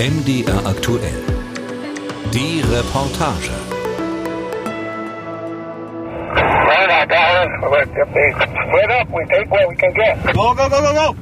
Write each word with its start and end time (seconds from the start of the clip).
MDR 0.00 0.64
aktuell. 0.64 1.22
Die 2.32 2.62
Reportage. 2.72 3.50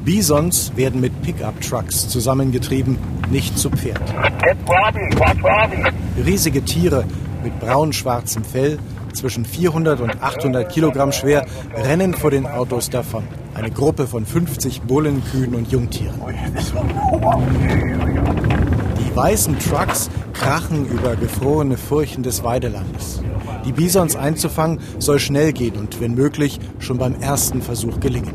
Bisons 0.04 0.72
werden 0.76 1.00
mit 1.00 1.22
Pickup-Trucks 1.22 2.08
zusammengetrieben, 2.08 2.98
nicht 3.32 3.58
zu 3.58 3.68
Pferd. 3.68 4.00
Riesige 6.24 6.64
Tiere 6.64 7.04
mit 7.42 7.58
braun-schwarzem 7.58 8.44
Fell, 8.44 8.78
zwischen 9.12 9.44
400 9.44 10.00
und 10.00 10.22
800 10.22 10.70
Kilogramm 10.70 11.10
schwer, 11.10 11.44
rennen 11.74 12.14
vor 12.14 12.30
den 12.30 12.46
Autos 12.46 12.90
davon. 12.90 13.24
Eine 13.54 13.72
Gruppe 13.72 14.06
von 14.06 14.24
50 14.24 14.82
Bullen, 14.82 15.20
Kühen 15.32 15.56
und 15.56 15.72
Jungtieren. 15.72 16.14
Die 19.08 19.16
weißen 19.16 19.58
Trucks 19.58 20.10
krachen 20.34 20.86
über 20.86 21.16
gefrorene 21.16 21.78
Furchen 21.78 22.22
des 22.22 22.44
Weidelandes. 22.44 23.22
Die 23.64 23.72
Bisons 23.72 24.16
einzufangen 24.16 24.80
soll 24.98 25.18
schnell 25.18 25.52
gehen 25.52 25.76
und 25.76 25.98
wenn 26.00 26.14
möglich 26.14 26.60
schon 26.78 26.98
beim 26.98 27.14
ersten 27.20 27.62
Versuch 27.62 28.00
gelingen. 28.00 28.34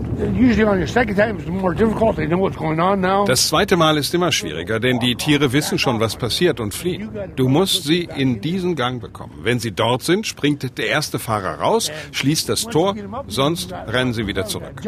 Das 3.27 3.47
zweite 3.47 3.77
Mal 3.77 3.97
ist 3.97 4.15
immer 4.15 4.31
schwieriger, 4.31 4.79
denn 4.79 4.99
die 4.99 5.15
Tiere 5.15 5.53
wissen 5.53 5.77
schon, 5.77 5.99
was 5.99 6.15
passiert 6.15 6.59
und 6.59 6.73
fliehen. 6.73 7.11
Du 7.35 7.47
musst 7.47 7.83
sie 7.83 8.09
in 8.15 8.41
diesen 8.41 8.75
Gang 8.75 8.99
bekommen. 8.99 9.33
Wenn 9.43 9.59
sie 9.59 9.71
dort 9.71 10.01
sind, 10.01 10.25
springt 10.25 10.77
der 10.77 10.87
erste 10.87 11.19
Fahrer 11.19 11.59
raus, 11.59 11.91
schließt 12.11 12.49
das 12.49 12.63
Tor, 12.63 12.95
sonst 13.27 13.71
rennen 13.71 14.13
sie 14.13 14.25
wieder 14.25 14.45
zurück. 14.45 14.81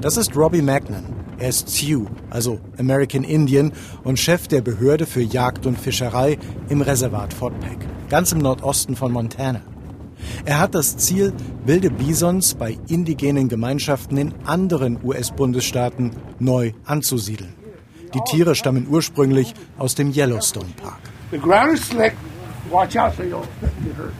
Das 0.00 0.16
ist 0.16 0.36
Robbie 0.36 0.62
Magnan. 0.62 1.21
Er 1.42 1.48
ist 1.48 1.68
Sioux, 1.70 2.06
also 2.30 2.60
American 2.78 3.24
Indian, 3.24 3.72
und 4.04 4.16
Chef 4.16 4.46
der 4.46 4.60
Behörde 4.60 5.06
für 5.06 5.22
Jagd 5.22 5.66
und 5.66 5.76
Fischerei 5.76 6.38
im 6.68 6.82
Reservat 6.82 7.34
Fort 7.34 7.58
Peck, 7.58 7.78
ganz 8.08 8.30
im 8.30 8.38
Nordosten 8.38 8.94
von 8.94 9.10
Montana. 9.10 9.60
Er 10.44 10.60
hat 10.60 10.76
das 10.76 10.96
Ziel, 10.98 11.32
wilde 11.64 11.90
Bisons 11.90 12.54
bei 12.54 12.78
indigenen 12.86 13.48
Gemeinschaften 13.48 14.18
in 14.18 14.32
anderen 14.44 15.00
US-Bundesstaaten 15.02 16.12
neu 16.38 16.74
anzusiedeln. 16.84 17.54
Die 18.14 18.20
Tiere 18.20 18.54
stammen 18.54 18.86
ursprünglich 18.88 19.52
aus 19.78 19.96
dem 19.96 20.12
Yellowstone 20.12 20.70
Park. 20.80 21.00
The 21.32 21.38
ground 21.38 21.72
is 21.72 21.84
slick. 21.84 22.14
Watch 22.70 22.94
out 22.96 23.16
so 23.16 23.24
you 23.24 23.30
don't 23.30 23.48
get 23.82 23.96
hurt. 23.96 24.12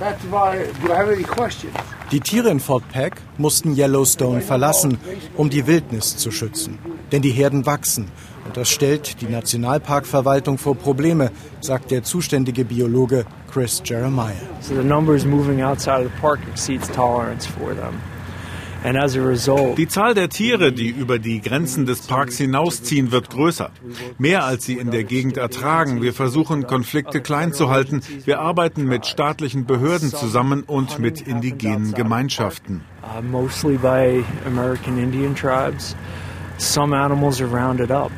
That's 0.00 0.24
why, 0.30 0.64
do 0.82 0.90
I 0.90 0.96
have 0.96 1.12
any 1.12 1.22
questions? 1.22 1.76
Die 2.12 2.20
Tiere 2.20 2.50
in 2.50 2.60
Fort 2.60 2.84
Peck 2.92 3.14
mussten 3.38 3.74
Yellowstone 3.74 4.42
verlassen, 4.42 4.98
um 5.34 5.48
die 5.48 5.66
Wildnis 5.66 6.18
zu 6.18 6.30
schützen. 6.30 6.78
Denn 7.10 7.22
die 7.22 7.30
Herden 7.30 7.64
wachsen. 7.64 8.08
Und 8.44 8.54
das 8.54 8.68
stellt 8.68 9.22
die 9.22 9.26
Nationalparkverwaltung 9.26 10.58
vor 10.58 10.74
Probleme, 10.74 11.30
sagt 11.62 11.90
der 11.90 12.02
zuständige 12.02 12.66
Biologe 12.66 13.24
Chris 13.50 13.80
Jeremiah. 13.82 14.34
So 14.60 14.74
the 14.74 14.82
numbers 14.82 15.24
moving 15.24 15.62
outside 15.62 16.04
of 16.04 16.12
the 16.12 16.20
park 16.20 16.40
exceeds 16.52 16.86
tolerance 16.88 17.46
for 17.46 17.74
them. 17.74 17.94
And 17.94 17.94
as 17.94 17.98
a 17.98 18.00
result, 18.04 18.71
Die 18.84 19.88
Zahl 19.88 20.14
der 20.14 20.28
Tiere, 20.28 20.72
die 20.72 20.88
über 20.88 21.18
die 21.18 21.40
Grenzen 21.40 21.86
des 21.86 22.06
Parks 22.06 22.38
hinausziehen, 22.38 23.12
wird 23.12 23.30
größer. 23.30 23.70
Mehr 24.18 24.44
als 24.44 24.64
sie 24.64 24.74
in 24.74 24.90
der 24.90 25.04
Gegend 25.04 25.36
ertragen. 25.36 26.02
Wir 26.02 26.12
versuchen, 26.12 26.66
Konflikte 26.66 27.20
klein 27.20 27.52
zu 27.52 27.70
halten. 27.70 28.02
Wir 28.24 28.40
arbeiten 28.40 28.84
mit 28.84 29.06
staatlichen 29.06 29.66
Behörden 29.66 30.10
zusammen 30.10 30.62
und 30.64 30.98
mit 30.98 31.20
indigenen 31.20 31.92
Gemeinschaften. 31.92 32.82
uh, 33.04 33.20
mostly 33.22 33.76
by 33.76 34.24
American 34.46 34.98
Indian 34.98 35.34
tribes, 35.34 35.94
some 36.58 36.92
animals 36.92 37.40
are 37.40 37.46
rounded 37.46 37.90
up. 37.90 38.12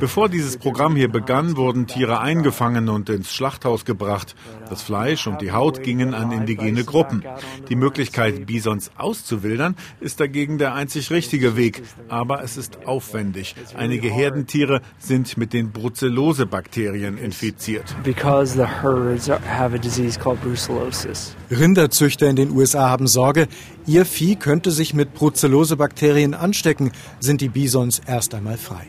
Bevor 0.00 0.28
dieses 0.28 0.56
Programm 0.56 0.96
hier 0.96 1.08
begann, 1.08 1.56
wurden 1.56 1.86
Tiere 1.86 2.18
eingefangen 2.20 2.88
und 2.88 3.08
ins 3.08 3.32
Schlachthaus 3.32 3.84
gebracht. 3.84 4.34
Das 4.68 4.82
Fleisch 4.82 5.26
und 5.28 5.40
die 5.40 5.52
Haut 5.52 5.82
gingen 5.82 6.12
an 6.14 6.32
indigene 6.32 6.82
Gruppen. 6.84 7.22
Die 7.68 7.76
Möglichkeit, 7.76 8.46
Bisons 8.46 8.90
auszuwildern, 8.96 9.76
ist 10.00 10.18
dagegen 10.18 10.58
der 10.58 10.74
einzig 10.74 11.10
richtige 11.10 11.56
Weg. 11.56 11.82
Aber 12.08 12.42
es 12.42 12.56
ist 12.56 12.84
aufwendig. 12.86 13.54
Einige 13.76 14.08
Herdentiere 14.10 14.80
sind 14.98 15.36
mit 15.36 15.52
den 15.52 15.70
Brucellose-Bakterien 15.70 17.16
infiziert. 17.18 17.94
Because 18.02 18.54
the 18.54 18.66
herds 18.82 19.30
are- 19.30 19.40
have 19.56 19.74
a 19.74 19.78
disease 19.78 20.18
called 20.18 20.40
brucellosis. 20.42 21.36
Rinderzüchter 21.50 22.28
in 22.28 22.36
den 22.36 22.50
USA 22.50 22.88
haben 22.88 23.06
Sorge, 23.06 23.46
ihr 23.86 24.04
Vieh 24.06 24.34
könnte 24.36 24.70
sich 24.70 24.94
mit 24.94 25.14
Brucellose-Bakterien 25.14 26.34
anstecken, 26.34 26.90
sind 27.20 27.40
die 27.40 27.48
Bisons 27.48 28.00
erst 28.06 28.34
einmal 28.34 28.56
frei. 28.56 28.86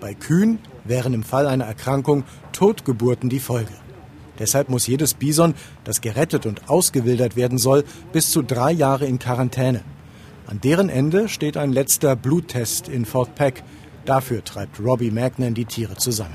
Bei 0.00 0.14
Kühen 0.14 0.58
wären 0.84 1.14
im 1.14 1.22
Fall 1.22 1.46
einer 1.46 1.64
Erkrankung 1.64 2.24
Totgeburten 2.52 3.28
die 3.28 3.40
Folge. 3.40 3.72
Deshalb 4.38 4.68
muss 4.68 4.86
jedes 4.86 5.14
Bison, 5.14 5.54
das 5.84 6.00
gerettet 6.00 6.46
und 6.46 6.68
ausgewildert 6.68 7.36
werden 7.36 7.58
soll, 7.58 7.84
bis 8.12 8.30
zu 8.30 8.42
drei 8.42 8.70
Jahre 8.70 9.06
in 9.06 9.18
Quarantäne. 9.18 9.82
An 10.46 10.60
deren 10.60 10.88
Ende 10.88 11.28
steht 11.28 11.56
ein 11.56 11.72
letzter 11.72 12.16
Bluttest 12.16 12.88
in 12.88 13.04
Fort 13.04 13.34
Peck. 13.34 13.62
Dafür 14.06 14.42
treibt 14.42 14.80
Robbie 14.80 15.10
Magnan 15.10 15.52
die 15.52 15.66
Tiere 15.66 15.96
zusammen. 15.96 16.34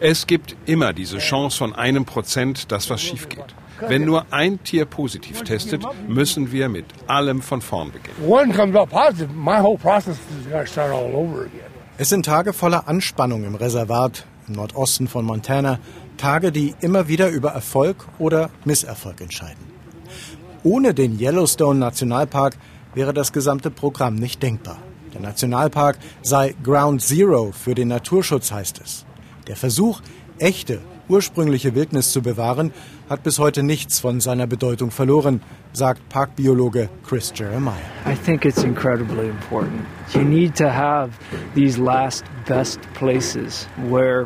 Es 0.00 0.26
gibt 0.26 0.56
immer 0.66 0.92
diese 0.92 1.18
Chance 1.18 1.56
von 1.56 1.74
einem 1.74 2.04
Prozent, 2.04 2.72
dass 2.72 2.90
was 2.90 3.00
schief 3.00 3.28
geht. 3.28 3.54
Wenn 3.88 4.04
nur 4.04 4.26
ein 4.30 4.62
Tier 4.62 4.84
positiv 4.84 5.42
testet, 5.42 5.82
müssen 6.08 6.52
wir 6.52 6.68
mit 6.68 6.86
allem 7.06 7.42
von 7.42 7.60
vorn 7.60 7.92
beginnen. 7.92 8.16
One 8.26 8.52
comes 8.52 8.76
up 8.76 8.90
positive, 8.90 9.32
my 9.34 9.60
whole 9.60 9.78
process 9.78 10.16
is 10.40 10.50
going 10.50 10.64
to 10.64 10.70
start 10.70 10.92
all 10.92 11.14
over 11.14 11.42
again. 11.42 11.70
Es 11.98 12.08
sind 12.08 12.24
Tage 12.24 12.52
voller 12.52 12.88
Anspannung 12.88 13.44
im 13.44 13.54
Reservat 13.54 14.24
im 14.48 14.54
Nordosten 14.54 15.06
von 15.06 15.24
Montana, 15.24 15.78
Tage, 16.16 16.52
die 16.52 16.74
immer 16.80 17.08
wieder 17.08 17.28
über 17.28 17.50
Erfolg 17.50 18.08
oder 18.18 18.50
Misserfolg 18.64 19.20
entscheiden. 19.20 19.64
Ohne 20.62 20.92
den 20.92 21.18
Yellowstone 21.18 21.78
Nationalpark 21.78 22.56
wäre 22.94 23.14
das 23.14 23.32
gesamte 23.32 23.70
Programm 23.70 24.14
nicht 24.14 24.42
denkbar. 24.42 24.78
Der 25.14 25.20
Nationalpark 25.20 25.98
sei 26.22 26.54
Ground 26.62 27.02
Zero 27.02 27.52
für 27.52 27.74
den 27.74 27.88
Naturschutz, 27.88 28.52
heißt 28.52 28.80
es. 28.82 29.06
Der 29.46 29.56
Versuch, 29.56 30.00
echte, 30.38 30.80
ursprüngliche 31.10 31.74
Wildnis 31.74 32.12
zu 32.12 32.22
bewahren, 32.22 32.72
hat 33.08 33.22
bis 33.22 33.38
heute 33.38 33.62
nichts 33.62 34.00
von 34.00 34.20
seiner 34.20 34.46
Bedeutung 34.46 34.90
verloren, 34.90 35.42
sagt 35.72 36.08
Parkbiologe 36.08 36.88
Chris 37.06 37.32
Jeremiah. 37.34 37.74
I 38.06 38.14
think 38.14 38.44
it's 38.44 38.62
incredibly 38.62 39.28
important. 39.28 39.82
You 40.14 40.22
need 40.22 40.54
to 40.56 40.68
have 40.68 41.10
these 41.54 41.78
last 41.78 42.24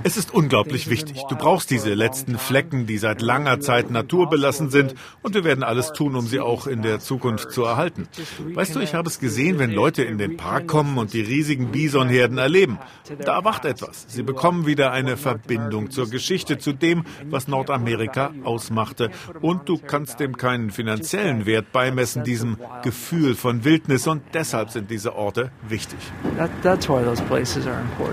Es 0.03 0.17
ist 0.17 0.33
unglaublich 0.33 0.89
wichtig. 0.91 1.23
Du 1.29 1.37
brauchst 1.37 1.71
diese 1.71 1.95
letzten 1.95 2.39
Flecken, 2.39 2.87
die 2.87 2.99
seit 2.99 3.23
langer 3.23 3.61
Zeit 3.61 3.91
naturbelassen 3.91 4.71
sind, 4.71 4.95
und 5.23 5.35
wir 5.35 5.45
werden 5.45 5.65
alles 5.65 5.93
tun, 5.93 6.15
um 6.15 6.27
sie 6.27 6.41
auch 6.41 6.67
in 6.67 6.83
der 6.83 7.01
Zukunft 7.01 7.51
zu 7.53 7.65
erhalten. 7.65 8.09
Weißt 8.55 8.75
du, 8.75 8.81
ich 8.81 8.95
habe 8.95 9.09
es 9.09 9.19
gesehen, 9.19 9.59
wenn 9.59 9.71
Leute 9.73 10.03
in 10.03 10.19
den 10.19 10.37
Park 10.37 10.67
kommen 10.67 10.99
und 10.99 11.13
die 11.13 11.23
riesigen 11.23 11.71
Bisonherden 11.71 12.39
erleben. 12.39 12.79
Da 13.25 13.37
erwacht 13.37 13.65
etwas. 13.65 14.07
Sie 14.09 14.23
bekommen 14.23 14.67
wieder 14.67 14.93
eine 14.93 15.17
Verbindung 15.17 15.91
zur 15.91 16.09
Geschichte, 16.09 16.59
zu 16.59 16.73
dem, 16.73 17.05
was 17.27 17.49
Nordamerika 17.49 18.33
ausmachte. 18.45 19.11
Und 19.41 19.69
du 19.69 19.79
kannst 19.79 20.21
dem 20.21 20.37
keinen 20.37 20.71
finanziellen 20.71 21.47
Wert 21.47 21.73
beimessen, 21.73 22.25
diesem 22.25 22.59
Gefühl 22.83 23.35
von 23.35 23.65
Wildnis, 23.65 24.07
und 24.07 24.23
deshalb 24.33 24.71
sind 24.71 24.91
diese 24.91 25.15
Orte 25.15 25.51
wichtig. 25.69 25.99
that, 26.37 26.51
that's 26.63 26.89
why 26.89 27.03
those 27.03 27.21
places 27.23 27.67
are 27.67 27.81
important. 27.81 28.04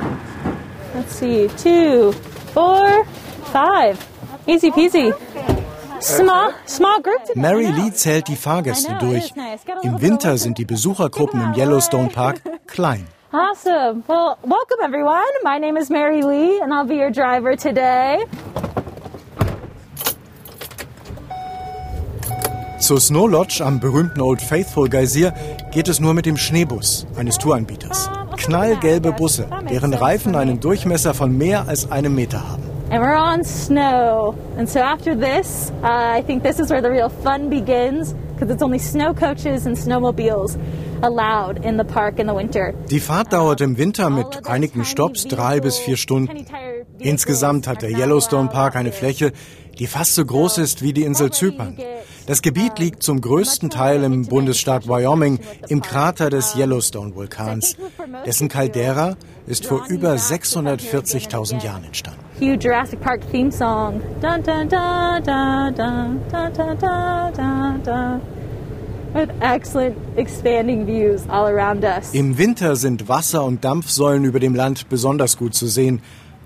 Let's 0.96 1.16
see, 1.16 1.48
two, 1.58 2.12
four, 2.54 3.06
five. 3.52 3.98
Easy 4.48 4.72
peasy. 4.72 5.14
Small, 6.02 6.54
small 6.66 7.00
group 7.02 7.24
today. 7.26 7.40
Mary. 7.40 7.68
Lee 7.68 7.92
zählt 7.94 8.28
die 8.28 8.36
Fahrgäste 8.36 8.98
durch. 9.00 9.32
Im 9.84 10.02
Winter 10.02 10.38
sind 10.38 10.58
die 10.58 10.66
Besuchergruppen 10.66 11.40
im 11.42 11.54
Yellowstone 11.54 12.10
Park 12.10 12.42
klein. 12.68 13.08
Awesome. 13.32 14.04
Well, 14.08 14.36
welcome 14.44 14.82
everyone. 14.84 15.24
My 15.44 15.58
name 15.60 15.78
is 15.78 15.90
Mary 15.90 16.22
Lee, 16.22 16.60
and 16.62 16.74
I'll 16.74 16.86
be 16.86 16.96
your 16.96 17.12
driver 17.12 17.56
today. 17.56 18.26
Zur 22.80 23.00
Snow 23.00 23.28
Lodge 23.28 23.62
am 23.64 23.80
berühmten 23.80 24.20
Old 24.22 24.42
Faithful 24.42 24.90
Geysir 24.90 25.34
geht 25.72 25.88
es 25.88 26.00
nur 26.00 26.14
mit 26.16 26.26
dem 26.26 26.36
Schneebus 26.36 27.06
eines 27.16 27.38
Touranbieters. 27.38 28.10
Knallgelbe 28.46 29.12
Busse, 29.12 29.46
deren 29.70 29.94
Reifen 29.94 30.36
einen 30.36 30.60
Durchmesser 30.60 31.14
von 31.14 31.38
mehr 31.38 31.68
als 31.68 31.92
einem 31.92 32.16
Meter 32.16 32.50
haben. 32.50 32.64
And 32.90 33.02
we're 33.02 33.16
on 33.16 33.44
snow. 33.44 34.36
And 34.58 34.68
so 34.68 34.80
after 34.80 35.16
this, 35.16 35.72
uh, 35.84 36.18
I 36.18 36.24
think 36.26 36.44
this 36.44 36.60
is 36.60 36.70
where 36.70 36.82
the 36.82 36.90
real 36.90 37.10
fun 37.24 37.50
begins 37.50 38.16
because 38.34 38.52
it's 38.52 38.64
only 38.64 38.80
snow 38.80 39.14
coaches 39.14 39.68
and 39.68 39.78
snowmobiles 39.78 40.58
allowed 41.04 41.64
in 41.64 41.78
the 41.78 41.86
park 41.86 42.20
in 42.20 42.28
the 42.28 42.34
winter. 42.34 42.74
Die 42.90 43.00
Fahrt 43.00 43.32
dauert 43.32 43.62
im 43.62 43.78
Winter 43.78 44.10
mit 44.10 44.48
einigen 44.48 44.84
Stops 44.86 45.28
drei 45.28 45.60
bis 45.60 45.78
vier 45.78 45.96
Stunden. 45.96 46.46
Insgesamt 46.98 47.68
hat 47.68 47.84
der 47.84 47.92
Yellowstone 47.92 48.50
Park 48.50 48.76
eine 48.76 48.92
Fläche, 48.92 49.32
die 49.78 49.88
fast 49.88 50.16
so 50.16 50.26
groß 50.26 50.58
ist 50.58 50.82
wie 50.82 50.94
die 50.94 51.04
Insel 51.04 51.32
Zypern. 51.32 51.78
Das 52.28 52.42
Gebiet 52.42 52.78
liegt 52.80 53.04
zum 53.04 53.20
größten 53.22 53.70
Teil 53.70 54.04
im 54.04 54.28
Bundesstaat 54.28 54.88
Wyoming 54.88 55.40
im 55.68 55.82
Krater 55.82 56.30
des 56.30 56.56
Yellowstone-Vulkans. 56.56 57.76
Dessen 58.26 58.48
Caldera 58.48 59.16
ist 59.48 59.66
vor 59.66 59.86
über 59.90 60.14
640.000 60.14 61.64
Jahren 61.64 61.84
entstanden. 61.84 62.20
Hugh 62.40 62.58
Jurassic 62.60 63.02
Park 63.02 63.22
Theme 63.32 63.52
Song. 63.52 64.02
With 69.14 69.30
excellent 69.42 69.98
expanding 70.16 70.88
views 70.88 71.28
all 71.28 71.46
around 71.46 71.84
us. 71.84 72.14
Im 72.14 72.38
Winter 72.38 72.78
sind 72.78 73.10
Wasser- 73.10 73.44
und 73.44 73.66
Dampfsäulen 73.66 74.24
über 74.24 74.40
dem 74.40 74.56
Land 74.56 74.88
besonders 74.88 75.36
gut 75.36 75.54
zu 75.54 75.68
sehen. 75.68 76.02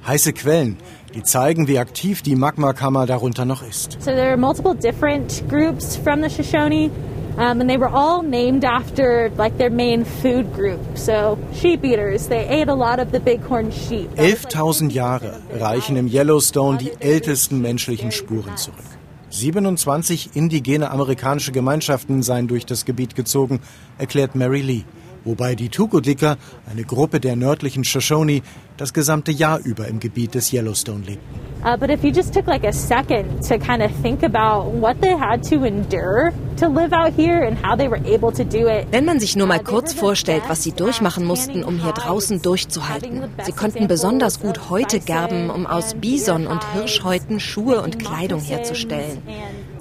Heiße 0.07 0.33
Quellen, 0.33 0.77
die 1.15 1.23
zeigen, 1.23 1.67
wie 1.67 1.79
aktiv 1.79 2.21
die 2.21 2.35
Magmakammer 2.35 3.07
darunter 3.07 3.43
noch 3.43 3.63
ist. 3.67 3.93
So 3.93 4.11
there 4.11 4.29
are 4.29 4.37
multiple 4.37 4.75
different 4.75 5.43
groups 5.49 5.95
from 5.95 6.21
the 6.21 6.29
Shoshone. 6.29 6.91
Um, 7.37 7.59
and 7.59 7.69
they 7.69 7.77
were 7.77 7.89
all 7.89 8.21
named 8.21 8.63
after 8.63 9.29
like 9.35 9.57
their 9.57 9.71
main 9.71 10.05
food 10.05 10.53
group. 10.53 10.79
So 10.93 11.37
sheep 11.53 11.83
eaters, 11.83 12.29
they 12.29 12.47
ate 12.47 12.69
a 12.69 12.75
lot 12.75 12.99
of 12.99 13.11
the 13.11 13.19
bighorn 13.19 13.71
sheep. 13.71 14.09
11.000 14.15 14.91
Jahre 14.91 15.41
reichen 15.51 15.97
im 15.97 16.07
Yellowstone 16.07 16.77
die 16.77 16.91
ältesten 16.99 17.59
menschlichen 17.59 18.11
Spuren 18.11 18.55
zurück. 18.55 18.85
27 19.31 20.35
indigene 20.35 20.91
amerikanische 20.91 21.51
Gemeinschaften 21.51 22.21
seien 22.21 22.47
durch 22.47 22.65
das 22.65 22.85
Gebiet 22.85 23.15
gezogen, 23.15 23.59
erklärt 23.97 24.35
Mary 24.35 24.61
Lee 24.61 24.85
wobei 25.25 25.56
die 25.56 25.69
Tukodika, 25.69 26.38
eine 26.72 26.83
Gruppe 26.83 27.19
der 27.19 27.36
nördlichen 27.36 27.83
Shoshone, 27.83 28.42
das 28.77 28.94
gesamte 28.94 29.31
Jahr 29.31 29.60
über 29.60 29.88
im 29.88 30.00
Gebiet 30.00 30.36
des 30.36 30.54
Yellowstone 30.54 31.04
lebten. 31.06 31.45
Uh, 31.66 31.75
but 31.75 31.89
if 31.89 32.04
you 32.04 32.12
just 32.12 32.31
took 32.31 32.45
like 32.45 32.63
a 32.63 32.72
second 32.72 33.42
to 33.42 33.57
kind 33.57 33.81
of 33.81 33.92
think 34.04 34.22
about 34.22 34.69
what 34.69 35.01
they 35.01 35.18
had 35.18 35.42
to 35.42 35.66
endure 35.66 36.31
to 36.57 36.68
live 36.68 36.94
out 36.94 37.12
here 37.13 37.44
and 37.44 37.57
how 37.57 37.75
they 37.75 37.88
were 37.88 38.01
able 38.06 38.31
to 38.31 38.44
do 38.44 38.68
it. 38.68 38.86
Wenn 38.92 39.06
man 39.06 39.19
sich 39.19 39.36
nur 39.36 39.48
mal 39.48 39.60
kurz 39.60 39.92
vorstellt, 39.94 40.44
was 40.48 40.62
sie 40.62 40.74
durchmachen 40.74 41.25
mussten, 41.25 41.63
um 41.63 41.81
hier 41.81 41.92
draußen 41.92 42.42
durchzuhalten. 42.44 43.24
Sie 43.44 43.51
konnten 43.51 43.88
besonders 43.88 44.39
gut 44.39 44.69
Häute 44.69 45.00
gerben, 45.00 45.50
um 45.50 45.66
aus 45.66 45.95
Bison 45.95 46.45
und 46.45 46.62
Hirschhäuten 46.74 47.39
Schuhe 47.39 47.81
und 47.81 47.98
Kleidung 47.98 48.42
herzustellen. 48.42 49.24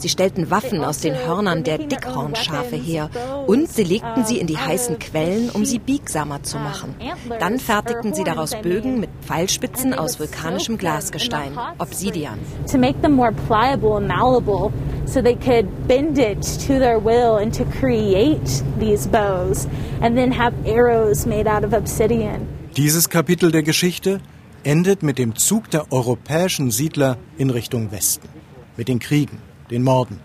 Sie 0.04 0.10
stellten 0.10 0.50
Waffen 0.50 0.84
aus 0.84 0.98
den 0.98 1.14
Hörnern 1.14 1.64
der 1.64 1.78
Dickhornschafe 1.78 2.76
her 2.76 3.08
und 3.46 3.72
sie 3.72 3.84
legten 3.84 4.26
sie 4.26 4.36
in 4.36 4.46
die 4.46 4.58
heißen 4.58 4.98
Quellen, 4.98 5.48
um 5.48 5.64
sie 5.64 5.78
biegsamer 5.78 6.42
zu 6.42 6.58
machen. 6.58 6.94
Dann 7.40 7.58
fertigten 7.58 8.12
sie 8.12 8.22
daraus 8.22 8.50
Bögen 8.60 9.00
mit 9.00 9.08
Pfeilspitzen 9.22 9.94
aus 9.94 10.20
vulkanischem 10.20 10.76
Glasgestein, 10.76 11.52
Obsidian. 11.78 12.38
To 12.70 12.76
make 12.76 13.00
them 13.00 13.12
more 13.12 13.32
pliable 13.48 13.96
and 13.96 14.06
malleable 14.06 14.70
so 15.06 15.22
they 15.22 15.36
could 15.36 15.66
bend 15.88 16.18
it 16.18 16.42
to 16.66 16.74
their 16.78 17.02
will 17.02 17.38
and 17.42 17.56
to 17.56 17.64
create 17.64 18.62
these 18.78 19.08
bows 19.08 19.66
and 20.02 20.18
then 20.18 20.30
have 20.30 20.52
arrows 20.66 21.24
made 21.24 21.50
out 21.50 21.64
of 21.64 21.72
obsidian. 21.72 22.46
Dieses 22.76 23.08
Kapitel 23.08 23.50
der 23.50 23.62
Geschichte 23.62 24.20
endet 24.64 25.02
mit 25.02 25.16
dem 25.16 25.34
Zug 25.34 25.70
der 25.70 25.90
europäischen 25.90 26.70
Siedler 26.70 27.16
in 27.38 27.48
Richtung 27.48 27.90
Westen, 27.90 28.28
mit 28.76 28.88
den 28.88 28.98
Kriegen, 28.98 29.38
den 29.74 29.82
Morden 29.82 30.20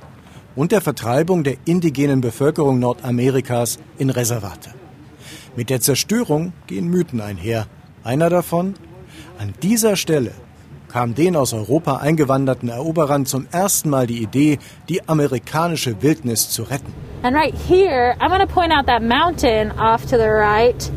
und 0.55 0.71
der 0.71 0.81
Vertreibung 0.81 1.43
der 1.43 1.55
indigenen 1.65 2.21
Bevölkerung 2.21 2.77
Nordamerikas 2.79 3.79
in 3.97 4.09
Reservate. 4.11 4.69
Mit 5.55 5.69
der 5.69 5.81
Zerstörung 5.81 6.53
gehen 6.67 6.87
Mythen 6.87 7.19
einher. 7.19 7.65
Einer 8.03 8.29
davon, 8.29 8.75
an 9.39 9.53
dieser 9.63 9.95
Stelle 9.95 10.33
kam 10.87 11.15
den 11.15 11.35
aus 11.35 11.53
Europa 11.53 11.97
eingewanderten 11.97 12.69
Eroberern 12.69 13.25
zum 13.25 13.47
ersten 13.51 13.89
Mal 13.89 14.05
die 14.05 14.21
Idee, 14.21 14.59
die 14.87 15.07
amerikanische 15.07 16.01
Wildnis 16.01 16.49
zu 16.49 16.63
retten. 16.63 16.93
And 17.23 17.35
right 17.35 17.55
here, 17.67 18.15
I'm 18.19 18.29
going 18.29 18.47
to 18.47 18.53
point 18.53 18.71
out 18.71 18.85
that 18.85 19.01
mountain 19.01 19.71
off 19.71 20.03
to 20.03 20.17
the 20.17 20.29
right. 20.29 20.91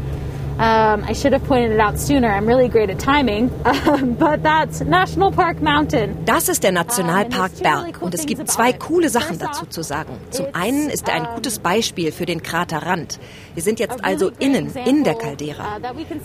Um, 0.59 1.05
I 1.05 1.15
should 1.15 1.33
have 1.33 1.45
pointed 1.45 1.73
it 1.73 1.81
out 1.81 1.99
sooner. 1.99 2.29
I'm 2.29 2.47
really 2.47 2.69
great 2.69 2.91
at 2.91 2.99
timing. 2.99 3.51
Um, 3.93 4.15
but 4.15 4.43
that's 4.43 4.81
National 4.81 5.33
Park 5.33 5.61
Mountain. 5.61 6.25
Das 6.25 6.49
ist 6.49 6.63
der 6.63 6.73
Nationalpark 6.73 7.63
Berg 7.63 8.01
und 8.01 8.15
es 8.15 8.27
gibt 8.27 8.49
zwei 8.49 8.73
coole 8.73 9.09
Sachen 9.09 9.39
dazu 9.39 9.67
zu 9.67 9.83
sagen. 9.83 10.13
Zum 10.31 10.47
einen 10.53 10.89
ist 10.89 11.09
er 11.09 11.15
ein 11.15 11.27
gutes 11.35 11.59
Beispiel 11.59 12.13
für 12.13 12.25
den 12.25 12.43
Kraterrand. 12.43 13.19
Wir 13.55 13.63
sind 13.63 13.81
jetzt 13.81 14.05
also 14.05 14.31
innen, 14.39 14.73
in 14.87 15.05
der 15.05 15.15
Caldera. 15.15 15.79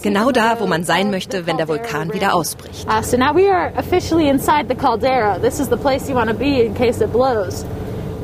Genau 0.04 0.32
da, 0.32 0.60
wo 0.60 0.68
man 0.68 0.84
sein 0.84 1.10
möchte, 1.10 1.48
wenn 1.48 1.58
der 1.58 1.68
Vulkan 1.68 2.14
wieder 2.14 2.36
ausbricht. 2.36 2.88
Uh, 2.88 3.02
so 3.02 3.18
now 3.18 3.34
we 3.34 3.52
are 3.52 3.74
officially 3.78 4.30
inside 4.30 4.68
the 4.70 4.76
caldera. 4.76 5.40
This 5.40 5.60
is 5.60 5.70
the 5.70 5.78
place 5.78 6.08
you 6.08 6.16
want 6.16 6.30
to 6.30 6.36
be 6.36 6.64
in 6.64 6.76
case 6.76 7.04
it 7.04 7.12
blows. 7.12 7.66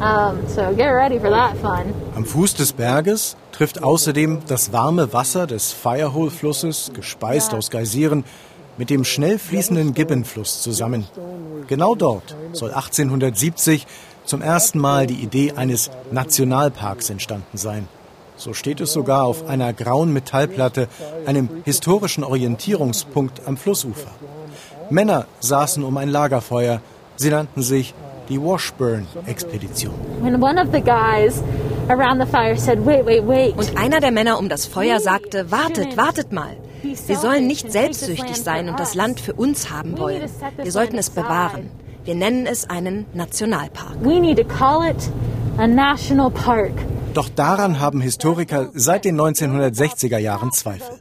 Um, 0.04 0.46
so 0.50 0.76
get 0.76 0.90
ready 0.90 1.18
for 1.18 1.30
that 1.30 1.56
fun. 1.60 1.94
Am 2.14 2.26
Fuß 2.26 2.56
des 2.56 2.74
Berges 2.74 3.38
trifft 3.54 3.82
außerdem 3.82 4.42
das 4.48 4.74
warme 4.74 5.14
Wasser 5.14 5.48
des 5.48 5.72
Firehole-Flusses, 5.72 6.92
gespeist 6.94 7.54
aus 7.54 7.70
Geysiren, 7.70 8.26
mit 8.78 8.90
dem 8.90 9.06
schnell 9.06 9.40
fließenden 9.40 9.94
Gibbon-Fluss 9.94 10.62
zusammen. 10.62 11.08
Genau 11.68 11.96
dort 11.96 12.36
soll 12.52 12.72
1870 12.72 13.88
zum 14.26 14.42
ersten 14.42 14.80
Mal 14.80 15.08
die 15.08 15.22
Idee 15.22 15.54
eines 15.54 15.90
Nationalparks 16.12 17.10
entstanden 17.10 17.58
sein. 17.58 17.88
So 18.36 18.54
steht 18.54 18.82
es 18.82 18.92
sogar 18.92 19.24
auf 19.24 19.48
einer 19.48 19.72
grauen 19.72 20.12
Metallplatte, 20.12 20.90
einem 21.26 21.48
historischen 21.64 22.26
Orientierungspunkt 22.26 23.48
am 23.48 23.56
Flussufer. 23.56 24.12
Männer 24.90 25.28
saßen 25.40 25.82
um 25.82 25.96
ein 25.96 26.10
Lagerfeuer. 26.10 26.82
Sie 27.16 27.30
nannten 27.30 27.62
sich 27.62 27.94
die 28.30 28.42
Washburn-Expedition. 28.42 29.94
Und 33.56 33.78
einer 33.78 34.00
der 34.00 34.12
Männer 34.12 34.40
um 34.40 34.50
das 34.50 34.66
Feuer 34.66 35.00
sagte, 35.00 35.52
wartet, 35.52 35.98
wartet 35.98 36.32
mal. 36.32 36.58
Wir 36.82 37.18
sollen 37.18 37.48
nicht 37.48 37.72
selbstsüchtig 37.72 38.36
sein 38.38 38.70
und 38.70 38.80
das 38.80 38.96
Land 38.96 39.20
für 39.20 39.34
uns 39.34 39.70
haben 39.72 39.98
wollen. 39.98 40.30
Wir 40.62 40.72
sollten 40.72 40.98
es 40.98 41.10
bewahren. 41.10 41.70
Wir 42.06 42.16
nennen 42.16 42.46
es 42.46 42.70
einen 42.70 43.06
Nationalpark. 43.14 43.96
We 44.02 44.20
need 44.20 44.38
to 44.38 44.44
call 44.44 44.86
it 44.86 45.10
a 45.58 45.66
national 45.66 46.30
park. 46.30 46.74
Doch 47.14 47.30
daran 47.30 47.80
haben 47.80 48.02
Historiker 48.02 48.72
seit 48.74 49.06
den 49.06 49.20
1960er 49.20 50.18
Jahren 50.18 50.52
Zweifel. 50.52 50.96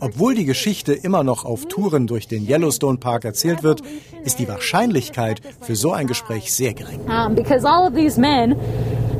Obwohl 0.00 0.34
die 0.34 0.44
Geschichte 0.44 0.92
immer 0.92 1.22
noch 1.22 1.44
auf 1.44 1.66
Touren 1.66 2.08
durch 2.08 2.26
den 2.26 2.48
Yellowstone 2.48 2.98
Park 2.98 3.24
erzählt 3.24 3.62
wird, 3.62 3.80
ist 4.24 4.40
die 4.40 4.48
Wahrscheinlichkeit 4.48 5.40
für 5.60 5.76
so 5.76 5.92
ein 5.92 6.08
Gespräch 6.08 6.52
sehr 6.52 6.74
gering. 6.74 7.00
Um, 7.02 7.36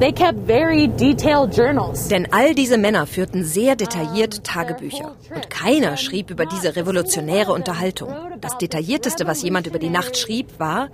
They 0.03 0.11
kept 0.11 0.49
very 0.49 0.89
detailed 0.89 1.57
journals. 1.57 2.09
Denn 2.09 2.27
all 2.33 2.57
diese 2.57 2.77
Männer 2.77 3.07
führten 3.07 3.45
sehr 3.45 3.77
detailliert 3.77 4.43
Tagebücher. 4.43 5.15
Und 5.33 5.49
keiner 5.49 5.97
schrieb 5.97 6.29
über 6.29 6.45
diese 6.45 6.75
revolutionäre 6.75 7.53
Unterhaltung. 7.53 8.13
Das 8.41 8.59
Detaillierteste, 8.59 9.29
was 9.29 9.45
jemand 9.45 9.69
über 9.69 9.79
die 9.79 9.91
Nacht 9.91 10.19
schrieb, 10.19 10.59
war, 10.59 10.89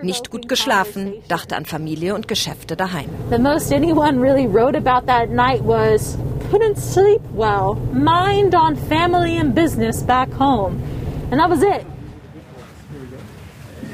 nicht 0.00 0.30
gut 0.30 0.48
geschlafen, 0.48 1.12
dachte 1.28 1.56
an 1.56 1.66
Familie 1.66 2.14
und 2.14 2.26
Geschäfte 2.26 2.74
daheim. 2.74 3.10
The 3.30 3.38
most 3.38 3.70
anyone 3.70 4.18
really 4.18 4.46
wrote 4.46 4.74
about 4.74 5.06
that 5.08 5.28
night 5.28 5.60
was, 5.62 6.16
couldn't 6.50 6.78
sleep 6.78 7.20
well, 7.34 7.76
mind 7.92 8.54
on 8.54 8.76
family 8.88 9.38
and 9.38 9.54
business 9.54 10.02
back 10.02 10.30
home. 10.38 10.80
And 11.30 11.38
that 11.38 11.50
was 11.50 11.62
it. 11.62 11.84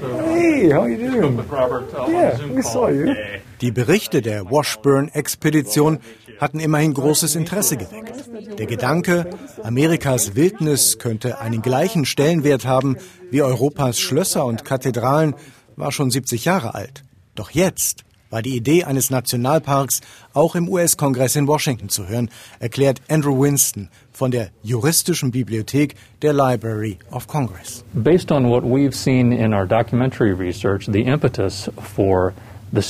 Hey, 0.01 0.71
how 0.71 0.87
you 0.87 1.11
doing? 1.11 1.45
Robert, 1.49 1.93
yeah, 2.09 2.39
we 2.47 2.63
saw 2.63 2.87
you. 2.87 3.17
Die 3.61 3.73
Berichte 3.73 4.23
der 4.23 4.51
Washburn-Expedition 4.51 5.99
hatten 6.41 6.61
immerhin 6.61 6.95
großes 6.95 7.37
Interesse 7.37 7.77
geweckt. 7.77 8.25
Der 8.59 8.65
Gedanke, 8.65 9.29
Amerikas 9.63 10.35
Wildnis 10.35 10.99
könnte 10.99 11.41
einen 11.41 11.61
gleichen 11.61 12.07
Stellenwert 12.07 12.65
haben 12.65 12.97
wie 13.31 13.43
Europas 13.43 14.01
Schlösser 14.01 14.47
und 14.47 14.65
Kathedralen, 14.65 15.35
war 15.77 15.93
schon 15.93 16.11
70 16.11 16.47
Jahre 16.47 16.75
alt. 16.75 17.05
Doch 17.35 17.51
jetzt 17.51 18.05
war 18.31 18.41
die 18.41 18.57
Idee 18.57 18.85
eines 18.85 19.11
Nationalparks 19.11 20.01
auch 20.33 20.55
im 20.55 20.69
US-Kongress 20.69 21.37
in 21.37 21.47
Washington 21.47 21.89
zu 21.89 22.09
hören, 22.09 22.31
erklärt 22.61 23.03
Andrew 23.09 23.43
Winston 23.43 23.91
von 24.13 24.31
der 24.31 24.51
juristischen 24.63 25.33
Bibliothek 25.33 25.97
der 26.23 26.33
Library 26.33 26.99
of 27.11 27.27
Congress. 27.27 27.85
Based 27.93 28.31
on 28.33 28.49
what 28.49 28.63
we've 28.63 28.95
seen 28.95 29.33
in 29.33 29.53
our 29.53 29.67
documentary 29.67 30.33
research, 30.33 30.87
the 30.91 31.03
impetus 31.03 31.71
for 31.95 32.33
nach 32.73 32.85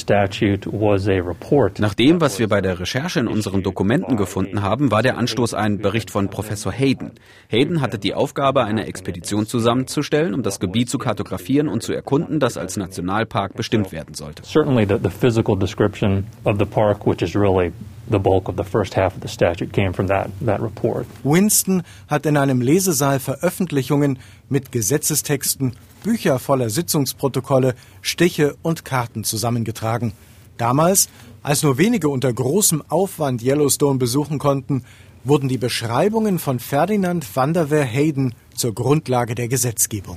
dem, 1.95 2.21
was 2.21 2.39
wir 2.39 2.49
bei 2.49 2.61
der 2.61 2.81
Recherche 2.81 3.21
in 3.21 3.29
unseren 3.29 3.63
Dokumenten 3.63 4.17
gefunden 4.19 4.61
haben, 4.61 4.91
war 4.91 5.03
der 5.03 5.17
Anstoß 5.17 5.55
ein 5.55 5.79
Bericht 5.79 6.11
von 6.11 6.29
Professor 6.29 6.71
Hayden. 6.71 7.13
Hayden 7.49 7.81
hatte 7.81 7.99
die 7.99 8.13
Aufgabe, 8.13 8.65
eine 8.65 8.87
Expedition 8.87 9.47
zusammenzustellen, 9.47 10.35
um 10.35 10.43
das 10.43 10.61
Gebiet 10.61 10.91
zu 10.91 10.99
kartografieren 10.99 11.69
und 11.69 11.83
zu 11.83 11.95
erkunden, 11.95 12.41
das 12.41 12.59
als 12.59 12.77
Nationalpark 12.77 13.55
bestimmt 13.55 13.91
werden 13.91 14.15
sollte. 14.15 14.43
Certainly 14.43 14.87
the, 14.87 14.97
the 15.03 15.09
physical 15.09 15.57
description 15.57 16.27
of 16.45 16.59
the 16.59 16.67
park, 16.67 17.07
which 17.07 17.23
is 17.23 17.35
really 17.35 17.73
the 18.11 18.19
bulk 18.19 18.49
of 18.49 18.57
the 18.57 18.65
first 18.65 18.95
half 18.95 19.15
of 19.15 19.23
the 19.23 19.29
statute 19.29 19.73
came 19.73 19.93
from 19.93 20.09
that, 20.09 20.31
that 20.45 20.61
report. 20.61 21.07
Winston 21.23 21.83
hat 22.09 22.27
in 22.27 22.37
einem 22.37 22.61
Lesesaal 22.61 23.21
Veröffentlichungen 23.21 24.19
mit 24.49 24.73
Gesetzestexten, 24.73 25.73
Bücher 26.03 26.39
voller 26.39 26.71
Sitzungsprotokolle, 26.71 27.75
Stiche 28.03 28.57
und 28.63 28.85
Karten 28.85 29.25
zusammengetragen. 29.25 30.13
Damals, 30.57 31.09
als 31.43 31.63
nur 31.63 31.79
wenige 31.79 32.09
unter 32.09 32.33
großem 32.33 32.83
Aufwand 32.89 33.43
Yellowstone 33.43 33.99
besuchen 33.99 34.39
konnten, 34.39 34.85
wurden 35.25 35.49
die 35.49 35.59
Beschreibungen 35.59 36.39
von 36.39 36.59
Ferdinand 36.59 37.27
van 37.35 37.55
der 37.55 37.69
Veer 37.69 37.85
Hayden 37.85 38.35
zur 38.55 38.75
Grundlage 38.75 39.35
der 39.35 39.49
Gesetzgebung. 39.49 40.17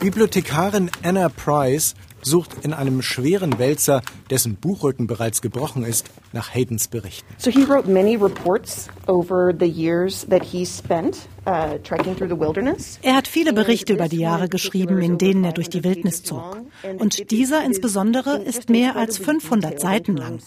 Bibliothekarin 0.00 0.90
Anna 1.02 1.28
Price 1.28 1.94
sucht 2.22 2.64
in 2.64 2.72
einem 2.72 3.02
schweren 3.02 3.58
Wälzer, 3.58 4.02
dessen 4.30 4.56
Buchrücken 4.56 5.06
bereits 5.06 5.42
gebrochen 5.42 5.84
ist, 5.84 6.10
nach 6.32 6.54
Haydens 6.54 6.88
Berichten. 6.88 7.26
So 7.38 7.50
he 7.50 7.64
wrote 7.64 7.90
many 7.90 8.16
reports 8.16 8.88
over 9.06 9.52
the 9.58 9.66
years 9.66 10.26
that 10.28 10.42
he 10.42 10.64
spent 10.64 11.28
uh, 11.46 11.78
trekking 11.82 12.16
through 12.16 12.28
the 12.28 12.38
wilderness. 12.38 12.98
Er 13.02 13.16
hat 13.16 13.28
viele 13.28 13.52
Berichte 13.52 13.94
über 13.94 14.08
die 14.08 14.18
Jahre 14.18 14.48
geschrieben, 14.48 15.00
in 15.00 15.18
denen 15.18 15.44
er 15.44 15.52
durch 15.52 15.68
die 15.68 15.84
Wildnis 15.84 16.22
zog. 16.22 16.58
Und 16.98 17.30
dieser 17.30 17.64
insbesondere 17.64 18.38
ist 18.38 18.68
mehr 18.68 18.96
als 18.96 19.18
500 19.18 19.80
Seiten 19.80 20.16
lang. 20.16 20.40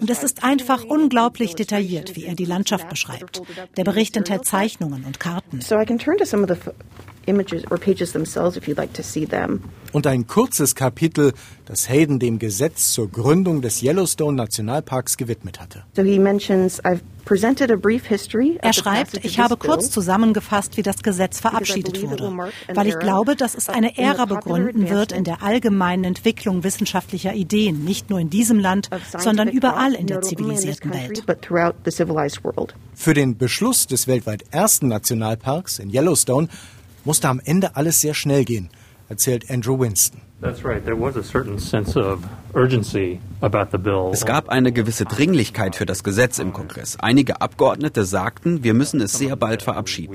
Und 0.00 0.10
es 0.10 0.22
ist 0.22 0.42
einfach 0.44 0.84
unglaublich 0.84 1.54
detailliert, 1.54 2.16
wie 2.16 2.24
er 2.24 2.34
die 2.34 2.44
Landschaft 2.44 2.88
beschreibt. 2.88 3.42
Der 3.76 3.84
Bericht 3.84 4.16
enthält 4.16 4.44
Zeichnungen 4.44 5.04
und 5.04 5.20
Karten. 5.20 5.60
Images 7.28 7.62
or 7.70 7.78
pages 7.78 8.12
themselves 8.12 8.56
if 8.56 8.66
you'd 8.66 8.78
like 8.78 8.94
to 8.94 9.02
see 9.02 9.26
them. 9.26 9.60
Und 9.92 10.06
ein 10.06 10.26
kurzes 10.26 10.74
Kapitel, 10.74 11.32
das 11.64 11.88
Hayden 11.88 12.18
dem 12.18 12.38
Gesetz 12.38 12.92
zur 12.92 13.10
Gründung 13.10 13.62
des 13.62 13.82
Yellowstone 13.82 14.36
Nationalparks 14.36 15.16
gewidmet 15.16 15.60
hatte. 15.60 15.84
So 15.96 16.02
he 16.02 16.18
mentions 16.18 16.82
I've 16.84 17.00
presented 17.24 17.70
a 17.70 17.76
brief 17.76 18.06
history 18.06 18.58
er 18.62 18.72
schreibt, 18.72 19.22
ich 19.22 19.38
habe 19.38 19.58
kurz 19.58 19.90
zusammengefasst, 19.90 20.78
wie 20.78 20.82
das 20.82 21.02
Gesetz 21.02 21.40
verabschiedet 21.40 22.02
wurde, 22.02 22.50
weil 22.72 22.86
ich 22.86 22.98
glaube, 22.98 23.36
dass 23.36 23.54
es 23.54 23.68
eine 23.68 23.98
Ära 23.98 24.24
begründen 24.24 24.88
wird 24.88 25.12
in 25.12 25.24
der 25.24 25.42
allgemeinen 25.42 26.04
Entwicklung 26.04 26.64
wissenschaftlicher 26.64 27.34
Ideen, 27.34 27.84
nicht 27.84 28.08
nur 28.08 28.18
in 28.18 28.30
diesem 28.30 28.58
Land, 28.58 28.88
sondern 29.18 29.48
überall 29.48 29.94
in 29.94 30.06
der 30.06 30.22
zivilisierten 30.22 30.90
Welt. 30.92 31.24
Für 32.94 33.14
den 33.14 33.36
Beschluss 33.36 33.86
des 33.86 34.06
weltweit 34.06 34.44
ersten 34.50 34.88
Nationalparks 34.88 35.78
in 35.78 35.90
Yellowstone 35.90 36.48
musste 37.08 37.28
am 37.30 37.40
Ende 37.42 37.74
alles 37.74 38.02
sehr 38.02 38.12
schnell 38.12 38.44
gehen, 38.44 38.68
erzählt 39.08 39.50
Andrew 39.50 39.80
Winston. 39.80 40.20
Es 44.12 44.26
gab 44.26 44.48
eine 44.50 44.72
gewisse 44.72 45.04
Dringlichkeit 45.06 45.74
für 45.74 45.86
das 45.86 46.04
Gesetz 46.04 46.38
im 46.38 46.52
Kongress. 46.52 46.98
Einige 47.00 47.40
Abgeordnete 47.40 48.04
sagten, 48.04 48.62
wir 48.62 48.74
müssen 48.74 49.00
es 49.00 49.14
sehr 49.14 49.36
bald 49.36 49.62
verabschieden. 49.62 50.14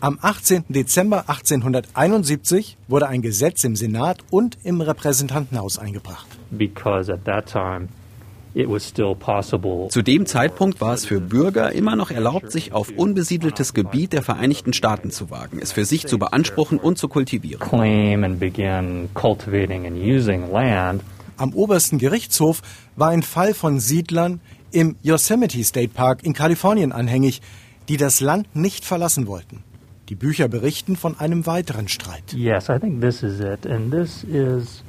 Am 0.00 0.18
18. 0.20 0.64
Dezember 0.68 1.20
1871 1.20 2.76
wurde 2.88 3.08
ein 3.08 3.22
Gesetz 3.22 3.64
im 3.64 3.74
Senat 3.74 4.18
und 4.30 4.58
im 4.64 4.82
Repräsentantenhaus 4.82 5.78
eingebracht. 5.78 6.26
Because 6.50 7.10
at 7.10 7.24
that 7.24 7.46
time 7.46 7.88
zu 8.54 10.02
dem 10.02 10.26
Zeitpunkt 10.26 10.80
war 10.80 10.94
es 10.94 11.04
für 11.04 11.20
Bürger 11.20 11.72
immer 11.72 11.96
noch 11.96 12.12
erlaubt, 12.12 12.52
sich 12.52 12.72
auf 12.72 12.90
unbesiedeltes 12.96 13.74
Gebiet 13.74 14.12
der 14.12 14.22
Vereinigten 14.22 14.72
Staaten 14.72 15.10
zu 15.10 15.30
wagen, 15.30 15.58
es 15.60 15.72
für 15.72 15.84
sich 15.84 16.06
zu 16.06 16.18
beanspruchen 16.18 16.78
und 16.78 16.96
zu 16.96 17.08
kultivieren. 17.08 17.60
Am 21.36 21.52
obersten 21.52 21.98
Gerichtshof 21.98 22.62
war 22.94 23.08
ein 23.08 23.22
Fall 23.22 23.54
von 23.54 23.80
Siedlern 23.80 24.40
im 24.70 24.94
Yosemite 25.02 25.64
State 25.64 25.92
Park 25.92 26.22
in 26.22 26.32
Kalifornien 26.32 26.92
anhängig, 26.92 27.42
die 27.88 27.96
das 27.96 28.20
Land 28.20 28.54
nicht 28.54 28.84
verlassen 28.84 29.26
wollten. 29.26 29.64
Die 30.08 30.14
Bücher 30.14 30.48
berichten 30.48 30.96
von 30.96 31.18
einem 31.18 31.46
weiteren 31.46 31.88
Streit. 31.88 32.34
Yes, 32.34 32.68
I 32.68 32.78
think 32.78 33.00
this 33.00 33.22
is 33.22 33.40
it. 33.40 33.66
And 33.66 33.90
this 33.90 34.22
is 34.24 34.84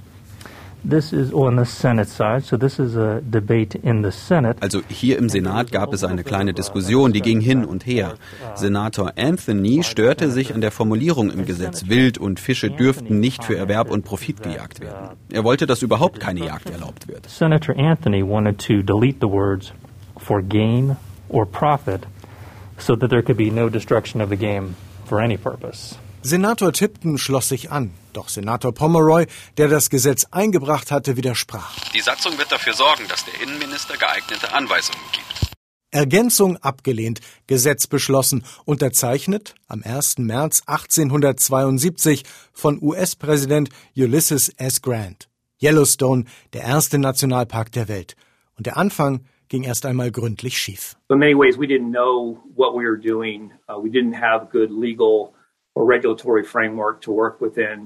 also 4.61 4.81
hier 4.87 5.17
im 5.17 5.29
Senat 5.29 5.71
gab 5.71 5.93
es 5.93 6.03
eine 6.03 6.23
kleine 6.23 6.53
Diskussion, 6.53 7.13
die 7.13 7.21
ging 7.21 7.41
hin 7.41 7.65
und 7.65 7.85
her. 7.85 8.15
Senator 8.55 9.13
Anthony 9.17 9.83
störte 9.83 10.29
sich 10.31 10.53
an 10.53 10.61
der 10.61 10.71
Formulierung 10.71 11.31
im 11.31 11.45
Gesetz, 11.45 11.87
Wild 11.87 12.17
und 12.17 12.39
Fische 12.39 12.69
dürften 12.69 13.19
nicht 13.19 13.43
für 13.43 13.57
Erwerb 13.57 13.89
und 13.89 14.05
Profit 14.05 14.43
gejagt 14.43 14.79
werden. 14.81 15.17
Er 15.31 15.43
wollte, 15.43 15.65
dass 15.65 15.81
überhaupt 15.81 16.19
keine 16.19 16.45
Jagd 16.45 16.69
erlaubt 16.69 17.07
wird. 17.07 17.27
Senator 17.29 17.75
Anthony 17.77 18.21
wanted 18.23 18.59
to 18.59 18.81
delete 18.81 19.17
the 19.21 19.27
words 19.27 19.73
for 20.17 20.41
gain 20.41 20.95
or 21.29 21.45
profit 21.45 22.05
so 22.77 22.95
that 22.95 23.09
there 23.09 23.23
could 23.23 23.37
be 23.37 23.49
no 23.49 23.69
destruction 23.69 24.21
of 24.21 24.29
the 24.29 24.37
game 24.37 24.75
for 25.05 25.19
any 25.19 25.37
purpose. 25.37 25.97
Senator 26.25 26.73
Tipton 26.73 27.19
schloss 27.19 27.49
sich 27.49 27.69
an, 27.69 27.91
doch 28.13 28.29
Senator 28.29 28.73
Pomeroy, 28.73 29.27
der 29.57 29.67
das 29.67 29.91
Gesetz 29.91 30.25
eingebracht 30.31 30.89
hatte, 30.89 31.17
widersprach. 31.17 31.77
Die 31.93 31.99
Satzung 31.99 32.35
wird 32.39 32.51
dafür 32.51 32.73
sorgen, 32.73 33.03
dass 33.07 33.25
der 33.25 33.39
Innenminister 33.43 33.95
geeignete 33.95 34.51
Anweisungen 34.51 35.03
gibt. 35.11 35.53
Ergänzung 35.91 36.57
abgelehnt, 36.57 37.19
Gesetz 37.45 37.85
beschlossen, 37.85 38.43
unterzeichnet 38.65 39.53
am 39.67 39.83
1. 39.83 40.17
März 40.17 40.63
1872 40.65 42.23
von 42.51 42.81
US-Präsident 42.81 43.69
Ulysses 43.95 44.49
S. 44.57 44.81
Grant. 44.81 45.29
Yellowstone, 45.61 46.25
der 46.53 46.63
erste 46.63 46.97
Nationalpark 46.97 47.71
der 47.71 47.87
Welt. 47.87 48.15
Und 48.57 48.65
der 48.65 48.77
Anfang 48.77 49.25
ging 49.47 49.61
erst 49.61 49.85
einmal 49.85 50.09
gründlich 50.09 50.57
schief. 50.57 50.95
In 51.11 51.19
many 51.19 51.35
ways 51.35 51.55
we 51.55 51.67
didn't 51.67 51.91
know 51.91 52.39
what 52.55 52.73
we 52.73 52.83
were 52.83 52.97
doing. 52.97 53.51
Uh, 53.69 53.79
we 53.79 53.91
didn't 53.91 54.19
have 54.19 54.49
good 54.51 54.71
legal 54.71 55.34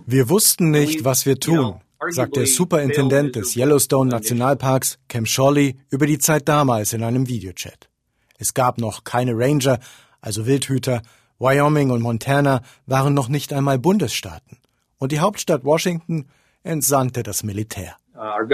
wir 0.06 0.30
wussten 0.30 0.70
nicht, 0.70 1.04
was 1.04 1.26
wir 1.26 1.40
tun, 1.40 1.82
sagt 2.10 2.36
der 2.36 2.46
Superintendent 2.46 3.36
des 3.36 3.56
Yellowstone 3.56 4.12
Nationalparks, 4.12 5.00
Cam 5.08 5.26
Shawley, 5.26 5.76
über 5.90 6.06
die 6.06 6.20
Zeit 6.20 6.48
damals 6.48 6.94
in 6.94 7.04
einem 7.04 7.28
Videochat. 7.28 7.90
Es 8.38 8.54
gab 8.54 8.78
noch 8.78 9.04
keine 9.04 9.34
Ranger, 9.36 9.80
also 10.22 10.46
Wildhüter, 10.46 11.02
Wyoming 11.40 11.90
und 11.90 12.02
Montana 12.02 12.62
waren 12.86 13.14
noch 13.14 13.28
nicht 13.28 13.54
einmal 13.54 13.80
Bundesstaaten. 13.80 14.58
Und 14.98 15.12
die 15.12 15.20
Hauptstadt 15.20 15.64
Washington 15.64 16.28
entsandte 16.64 17.24
das 17.24 17.44
Militär. 17.44 17.96
Uh, 18.16 18.46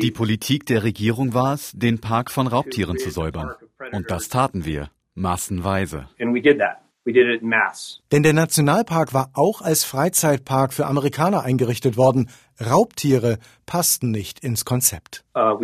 die 0.00 0.10
Politik 0.10 0.66
der 0.66 0.82
Regierung 0.82 1.32
war 1.32 1.54
es, 1.54 1.72
den 1.72 2.00
Park 2.00 2.30
von 2.30 2.48
Raubtieren 2.48 2.98
zu 2.98 3.10
säubern. 3.10 3.54
Und 3.92 4.10
das 4.10 4.28
taten 4.28 4.64
wir, 4.64 4.90
massenweise. 5.14 6.08
Denn 7.06 8.22
der 8.22 8.32
Nationalpark 8.34 9.14
war 9.14 9.30
auch 9.32 9.62
als 9.62 9.84
Freizeitpark 9.84 10.72
für 10.72 10.86
Amerikaner 10.86 11.42
eingerichtet 11.42 11.96
worden. 11.96 12.28
Raubtiere 12.60 13.38
passten 13.66 14.10
nicht 14.10 14.40
ins 14.40 14.64
Konzept. 14.64 15.24
Uh, 15.34 15.54
uh, 15.54 15.60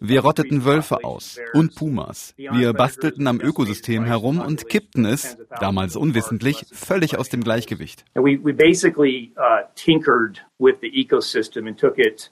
wir 0.00 0.20
rotteten 0.20 0.64
Wölfe 0.64 1.04
aus 1.04 1.40
und 1.54 1.74
Pumas. 1.74 2.34
Wir 2.36 2.72
bastelten 2.74 3.26
am 3.26 3.40
Ökosystem 3.40 4.04
herum 4.04 4.38
und 4.40 4.68
kippten 4.68 5.06
es, 5.06 5.38
damals 5.58 5.96
unwissentlich, 5.96 6.66
völlig 6.72 7.18
aus 7.18 7.30
dem 7.30 7.42
Gleichgewicht. 7.42 8.04
We 8.14 8.52
basically 8.52 9.32
uh, 9.38 9.66
tinkered 9.74 10.44
with 10.58 10.74
the 10.82 10.88
ecosystem 10.88 11.66
and 11.66 11.78
took 11.78 11.98
it 11.98 12.30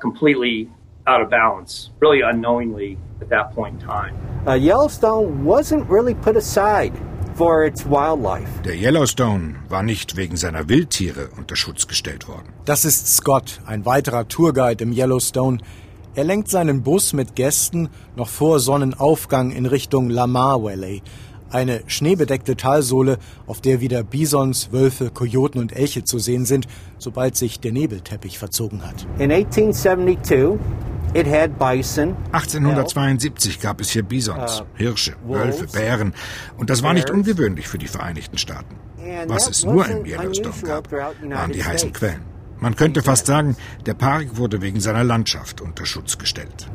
completely 0.00 0.68
out 1.08 1.22
of 1.22 1.30
balance, 1.30 1.90
really 2.00 2.20
unknowingly 2.22 2.98
at 3.20 3.28
that 3.30 3.54
point 3.54 3.80
in 3.80 3.88
time. 3.88 4.14
Uh, 4.46 4.54
Yellowstone 4.54 5.44
wasn't 5.44 5.88
really 5.88 6.14
put 6.14 6.36
aside 6.36 6.92
for 7.34 7.64
its 7.64 7.86
wildlife. 7.86 8.48
Der 8.64 8.74
Yellowstone 8.74 9.56
war 9.68 9.82
nicht 9.82 10.16
wegen 10.16 10.36
seiner 10.36 10.68
Wildtiere 10.68 11.28
unter 11.36 11.56
Schutz 11.56 11.86
gestellt 11.86 12.28
worden. 12.28 12.52
Das 12.64 12.84
ist 12.84 13.08
Scott, 13.16 13.60
ein 13.66 13.86
weiterer 13.86 14.28
Tourguide 14.28 14.84
im 14.84 14.92
Yellowstone. 14.92 15.58
Er 16.14 16.24
lenkt 16.24 16.48
seinen 16.48 16.82
Bus 16.82 17.12
mit 17.12 17.36
Gästen 17.36 17.88
noch 18.16 18.28
vor 18.28 18.58
Sonnenaufgang 18.58 19.52
in 19.52 19.66
Richtung 19.66 20.10
Lamar 20.10 20.62
Valley, 20.62 21.02
eine 21.50 21.82
schneebedeckte 21.86 22.56
Talsohle, 22.56 23.18
auf 23.46 23.60
der 23.60 23.80
wieder 23.80 24.02
Bisons, 24.02 24.72
Wölfe, 24.72 25.10
Kojoten 25.10 25.60
und 25.60 25.74
Elche 25.74 26.04
zu 26.04 26.18
sehen 26.18 26.44
sind, 26.44 26.66
sobald 26.98 27.36
sich 27.36 27.60
der 27.60 27.72
Nebelteppich 27.72 28.38
verzogen 28.38 28.82
hat. 28.84 29.06
In 29.18 29.30
1872 29.30 30.58
1872 32.32 33.60
gab 33.60 33.80
es 33.80 33.90
hier 33.90 34.02
Bisons, 34.02 34.60
uh, 34.60 34.64
Hirsche, 34.74 35.16
Wölfe, 35.26 35.66
Bären 35.66 36.14
und 36.56 36.70
das 36.70 36.82
war 36.82 36.92
nicht 36.92 37.10
ungewöhnlich 37.10 37.68
für 37.68 37.78
die 37.78 37.88
Vereinigten 37.88 38.38
Staaten. 38.38 38.76
Was 39.26 39.48
es 39.48 39.64
nur 39.64 39.86
im 39.86 40.04
Yellowstone 40.04 40.54
gab, 40.62 40.92
waren 40.92 41.52
die 41.52 41.64
heißen 41.64 41.92
Quellen. 41.92 42.22
Man 42.60 42.74
könnte 42.74 43.02
fast 43.02 43.26
sagen, 43.26 43.56
der 43.86 43.94
Park 43.94 44.36
wurde 44.36 44.60
wegen 44.60 44.80
seiner 44.80 45.04
Landschaft 45.04 45.60
unter 45.60 45.86
Schutz 45.86 46.18
gestellt. 46.18 46.68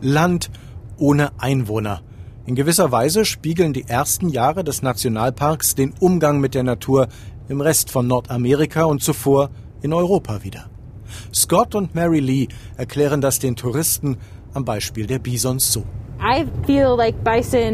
Land 0.00 0.50
ohne 0.96 1.32
Einwohner. 1.38 2.02
In 2.44 2.54
gewisser 2.54 2.90
Weise 2.90 3.24
spiegeln 3.24 3.72
die 3.72 3.88
ersten 3.88 4.28
Jahre 4.28 4.64
des 4.64 4.82
Nationalparks 4.82 5.74
den 5.74 5.94
Umgang 6.00 6.40
mit 6.40 6.54
der 6.54 6.64
Natur 6.64 7.08
im 7.48 7.60
Rest 7.60 7.90
von 7.90 8.06
Nordamerika 8.06 8.84
und 8.84 9.02
zuvor 9.02 9.50
in 9.82 9.92
Europa 9.92 10.42
wieder. 10.44 10.70
Scott 11.34 11.74
und 11.74 11.94
Mary 11.94 12.20
Lee 12.20 12.48
erklären 12.76 13.20
das 13.20 13.38
den 13.38 13.56
Touristen 13.56 14.16
am 14.54 14.64
Beispiel 14.64 15.06
der 15.06 15.18
Bisons 15.18 15.72
so. 15.72 15.84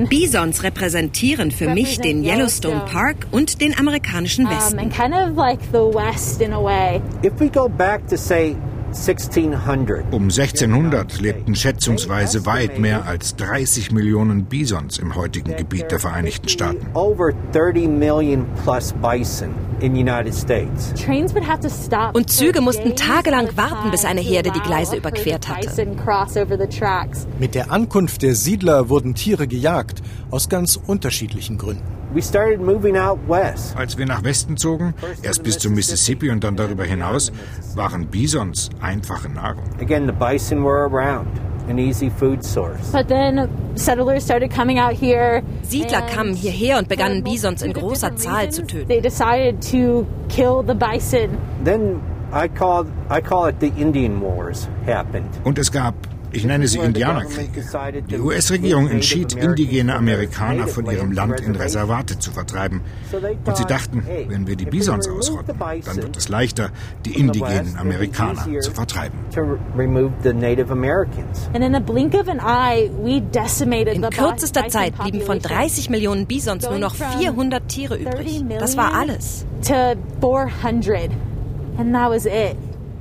Bisons 0.09 0.63
repräsentieren 0.63 1.51
für 1.51 1.69
mich 1.69 1.99
den 1.99 2.25
Yellowstone 2.25 2.81
Park 2.91 3.27
und 3.31 3.61
den 3.61 3.79
amerikanischen 3.79 4.49
Westen. 4.49 4.79
Um 10.13 10.25
1600 10.25 11.21
lebten 11.21 11.55
schätzungsweise 11.55 12.47
weit 12.47 12.79
mehr 12.79 13.07
als 13.07 13.37
30 13.37 13.93
Millionen 13.93 14.47
Bisons 14.47 14.99
im 14.99 15.15
heutigen 15.15 15.57
Gebiet 15.57 15.91
der 15.91 15.99
Vereinigten 15.99 16.49
Staaten. 16.49 16.87
Und 22.15 22.31
Züge 22.31 22.61
mussten 22.61 22.97
tagelang 22.97 23.57
warten, 23.57 23.91
bis 23.91 24.05
eine 24.05 24.21
Herde 24.21 24.51
die 24.51 24.61
Gleise 24.61 24.97
überquert 24.97 25.49
hatte. 25.49 25.69
Mit 27.39 27.55
der 27.55 27.71
Ankunft 27.71 28.23
der 28.23 28.35
Siedler 28.35 28.89
wurden 28.89 29.15
Tiere 29.15 29.47
gejagt, 29.47 30.03
aus 30.31 30.49
ganz 30.49 30.77
unterschiedlichen 30.77 31.59
Gründen. 31.59 31.98
Als 32.15 33.99
wir 33.99 34.07
nach 34.07 34.25
Westen 34.25 34.57
zogen, 34.57 34.95
erst 35.23 35.43
bis 35.43 35.59
zum 35.59 35.75
Mississippi 35.75 36.31
und 36.31 36.43
dann 36.43 36.57
darüber 36.57 36.85
hinaus, 36.85 37.33
waren 37.75 38.07
Bisons 38.07 38.71
einfache 38.81 39.29
Nahrung. 39.29 39.65
Again, 39.81 40.07
the 40.07 40.13
bison 40.13 40.65
were 40.65 40.85
around. 40.91 41.29
An 41.69 41.79
easy 41.79 42.09
food 42.09 42.43
source. 42.43 42.93
But 42.93 43.09
then 43.09 43.47
settlers 43.75 44.25
started 44.25 44.51
coming 44.51 44.79
out 44.79 44.95
here. 44.95 45.43
Siedler 45.63 46.01
kamen 46.01 46.35
hierher 46.35 46.79
und 46.79 46.89
begannen 46.89 47.23
Bisons 47.23 47.61
in 47.61 47.75
großer 47.75 48.17
Zahl 48.17 48.51
zu 48.51 48.67
töten. 48.67 48.89
They 48.89 49.03
decided 49.03 49.61
to 49.71 50.07
kill 50.31 50.65
the 50.67 50.73
bison. 50.73 51.37
Then 51.65 52.01
I 52.33 52.49
call 52.49 52.87
I 53.11 53.21
call 53.21 53.49
it 53.49 53.57
the 53.61 53.71
Indian 53.77 54.19
Wars 54.23 54.67
happened. 54.87 55.29
Und 55.45 55.59
es 55.59 55.71
gab 55.71 55.95
ich 56.33 56.45
nenne 56.45 56.69
sie 56.69 56.79
Indianerkriege. 56.79 57.65
Die 58.09 58.19
US-Regierung 58.19 58.89
entschied, 58.89 59.33
indigene 59.35 59.95
Amerikaner 59.95 60.67
von 60.67 60.87
ihrem 60.87 61.13
Land 61.13 61.41
in 61.41 61.55
Reservate 61.57 62.19
zu 62.19 62.31
vertreiben. 62.31 62.83
Und 63.45 63.57
sie 63.57 63.65
dachten, 63.65 64.05
wenn 64.29 64.47
wir 64.47 64.57
die 64.57 64.67
Bisons 64.67 65.09
ausrotten, 65.09 65.59
dann 65.59 65.97
wird 65.97 66.17
es 66.17 66.29
leichter, 66.29 66.71
die 67.05 67.19
indigenen 67.19 67.77
Amerikaner 67.77 68.47
zu 68.61 68.73
vertreiben. 68.73 69.19
In 73.95 74.11
kürzester 74.11 74.69
Zeit 74.69 74.99
blieben 74.99 75.21
von 75.23 75.39
30 75.39 75.91
Millionen 75.91 76.27
Bisons 76.27 76.69
nur 76.69 76.79
noch 76.79 76.95
400 76.95 77.69
Tiere 77.69 77.97
übrig. 77.97 78.45
Das 78.59 78.77
war 78.77 78.95
alles. 78.95 79.47
And 81.79 81.95
that 81.95 82.11
was 82.11 82.27
it. 82.27 82.57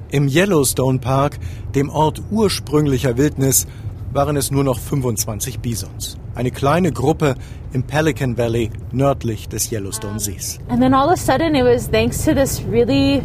Im 0.09 0.27
Yellowstone 0.27 0.99
Park, 0.99 1.37
dem 1.75 1.89
Ort 1.89 2.21
ursprünglicher 2.31 3.17
Wildnis, 3.17 3.67
waren 4.13 4.37
es 4.37 4.51
nur 4.51 4.63
noch 4.63 4.79
25 4.79 5.59
Bisons. 5.59 6.17
Eine 6.33 6.51
kleine 6.51 6.91
Gruppe 6.91 7.35
im 7.73 7.83
Pelican 7.83 8.37
Valley 8.37 8.69
nördlich 8.91 9.49
des 9.49 9.71
Yellowstone 9.71 10.19
Sees. 10.19 10.59
And 10.69 10.79
then 10.81 10.93
all 10.93 11.07
of 11.07 11.13
a 11.13 11.17
sudden 11.17 11.55
it 11.55 11.65
was 11.65 11.89
thanks 11.89 12.23
to 12.23 12.33
this 12.33 12.63
really 12.71 13.21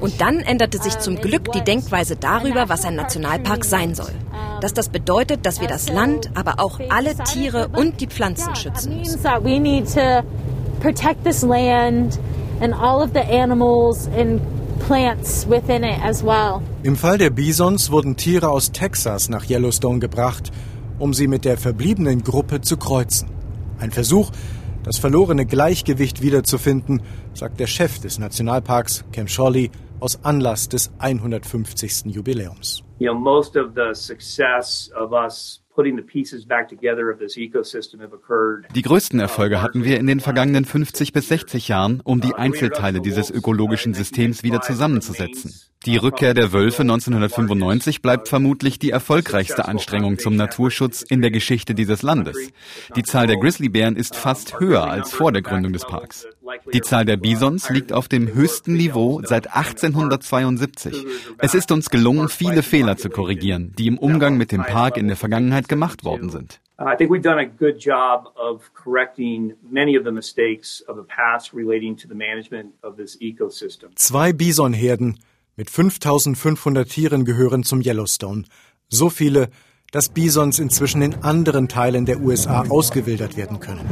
und 0.00 0.20
dann 0.20 0.38
änderte 0.38 0.78
sich 0.78 0.96
zum 1.00 1.16
Glück 1.16 1.50
die 1.50 1.62
Denkweise 1.62 2.14
darüber, 2.14 2.68
was 2.68 2.84
ein 2.84 2.94
Nationalpark 2.94 3.64
sein 3.64 3.96
soll. 3.96 4.12
Dass 4.60 4.72
das 4.72 4.88
bedeutet, 4.88 5.44
dass 5.44 5.60
wir 5.60 5.66
das 5.66 5.88
Land, 5.88 6.30
aber 6.34 6.60
auch 6.60 6.78
alle 6.88 7.16
Tiere 7.16 7.66
und 7.76 8.00
die 8.00 8.06
Pflanzen 8.06 8.54
schützen 8.54 8.98
müssen 8.98 9.20
and 12.60 12.74
all 12.74 13.02
of 13.02 13.12
the 13.12 13.20
animals 13.20 14.08
and 14.08 14.40
plants 14.80 15.46
within 15.46 15.84
it 15.84 15.98
as 16.02 16.22
well. 16.22 16.62
Im 16.82 16.96
Fall 16.96 17.18
der 17.18 17.30
Bisons 17.30 17.90
wurden 17.90 18.16
Tiere 18.16 18.48
aus 18.48 18.72
Texas 18.72 19.28
nach 19.28 19.48
Yellowstone 19.48 19.98
gebracht, 19.98 20.52
um 20.98 21.12
sie 21.14 21.28
mit 21.28 21.44
der 21.44 21.56
verbliebenen 21.56 22.22
Gruppe 22.22 22.60
zu 22.60 22.76
kreuzen. 22.76 23.28
Ein 23.78 23.90
Versuch, 23.90 24.30
das 24.82 24.98
verlorene 24.98 25.46
Gleichgewicht 25.46 26.22
wiederzufinden, 26.22 27.02
sagt 27.34 27.60
der 27.60 27.66
Chef 27.66 27.98
des 27.98 28.18
Nationalparks, 28.18 29.04
Cam 29.12 29.28
Shawley, 29.28 29.70
aus 30.00 30.24
Anlass 30.24 30.68
des 30.68 30.90
150. 30.98 32.06
Jubiläums. 32.06 32.82
You 32.98 33.10
know, 33.10 33.18
most 33.18 33.56
of 33.56 33.72
the 33.74 33.94
success 33.94 34.90
of 34.96 35.12
us 35.12 35.60
die 38.74 38.82
größten 38.82 39.20
Erfolge 39.20 39.62
hatten 39.62 39.84
wir 39.84 39.98
in 39.98 40.06
den 40.06 40.20
vergangenen 40.20 40.64
50 40.64 41.12
bis 41.12 41.28
60 41.28 41.68
Jahren, 41.68 42.00
um 42.02 42.20
die 42.20 42.34
Einzelteile 42.34 43.00
dieses 43.00 43.30
ökologischen 43.30 43.94
Systems 43.94 44.42
wieder 44.42 44.60
zusammenzusetzen. 44.60 45.54
Die 45.84 45.98
Rückkehr 45.98 46.34
der 46.34 46.52
Wölfe 46.52 46.82
1995 46.82 48.02
bleibt 48.02 48.28
vermutlich 48.28 48.78
die 48.78 48.90
erfolgreichste 48.90 49.68
Anstrengung 49.68 50.18
zum 50.18 50.34
Naturschutz 50.34 51.02
in 51.02 51.22
der 51.22 51.30
Geschichte 51.30 51.74
dieses 51.74 52.02
Landes. 52.02 52.36
Die 52.96 53.04
Zahl 53.04 53.26
der 53.28 53.36
Grizzlybären 53.36 53.94
ist 53.94 54.16
fast 54.16 54.58
höher 54.58 54.90
als 54.90 55.12
vor 55.12 55.30
der 55.30 55.42
Gründung 55.42 55.72
des 55.72 55.84
Parks. 55.84 56.26
Die 56.72 56.80
Zahl 56.80 57.04
der 57.04 57.16
Bisons 57.16 57.70
liegt 57.70 57.92
auf 57.92 58.08
dem 58.08 58.32
höchsten 58.32 58.74
Niveau 58.74 59.20
seit 59.24 59.54
1872. 59.54 61.04
Es 61.38 61.54
ist 61.54 61.72
uns 61.72 61.90
gelungen, 61.90 62.28
viele 62.28 62.62
Fehler 62.62 62.96
zu 62.96 63.08
korrigieren, 63.10 63.72
die 63.78 63.86
im 63.86 63.98
Umgang 63.98 64.36
mit 64.36 64.52
dem 64.52 64.62
Park 64.62 64.96
in 64.96 65.08
der 65.08 65.16
Vergangenheit 65.16 65.68
gemacht 65.68 66.04
worden 66.04 66.30
sind. 66.30 66.60
I 66.78 66.94
think 66.94 67.10
we've 67.10 67.22
done 67.22 67.40
a 67.40 67.44
good 67.44 67.78
job 67.78 68.34
of 68.36 68.70
correcting 68.74 69.54
many 69.62 69.96
of 69.96 70.04
the 70.04 70.12
mistakes 70.12 70.84
of 70.88 70.96
the 70.96 71.04
past 71.04 71.54
relating 71.54 71.96
to 71.96 72.06
the 72.06 72.14
management 72.14 72.74
of 72.82 72.96
this 72.96 73.16
ecosystem. 73.20 73.96
Zwei 73.96 74.34
Bisonherden 74.34 75.18
mit 75.56 75.70
5500 75.70 76.86
Tieren 76.86 77.24
gehören 77.24 77.64
zum 77.64 77.80
Yellowstone. 77.80 78.44
So 78.88 79.08
viele, 79.08 79.48
dass 79.90 80.10
Bisons 80.10 80.58
inzwischen 80.58 81.00
in 81.00 81.14
anderen 81.22 81.68
Teilen 81.68 82.04
der 82.04 82.20
USA 82.20 82.66
ausgewildert 82.68 83.38
werden 83.38 83.58
können. 83.58 83.86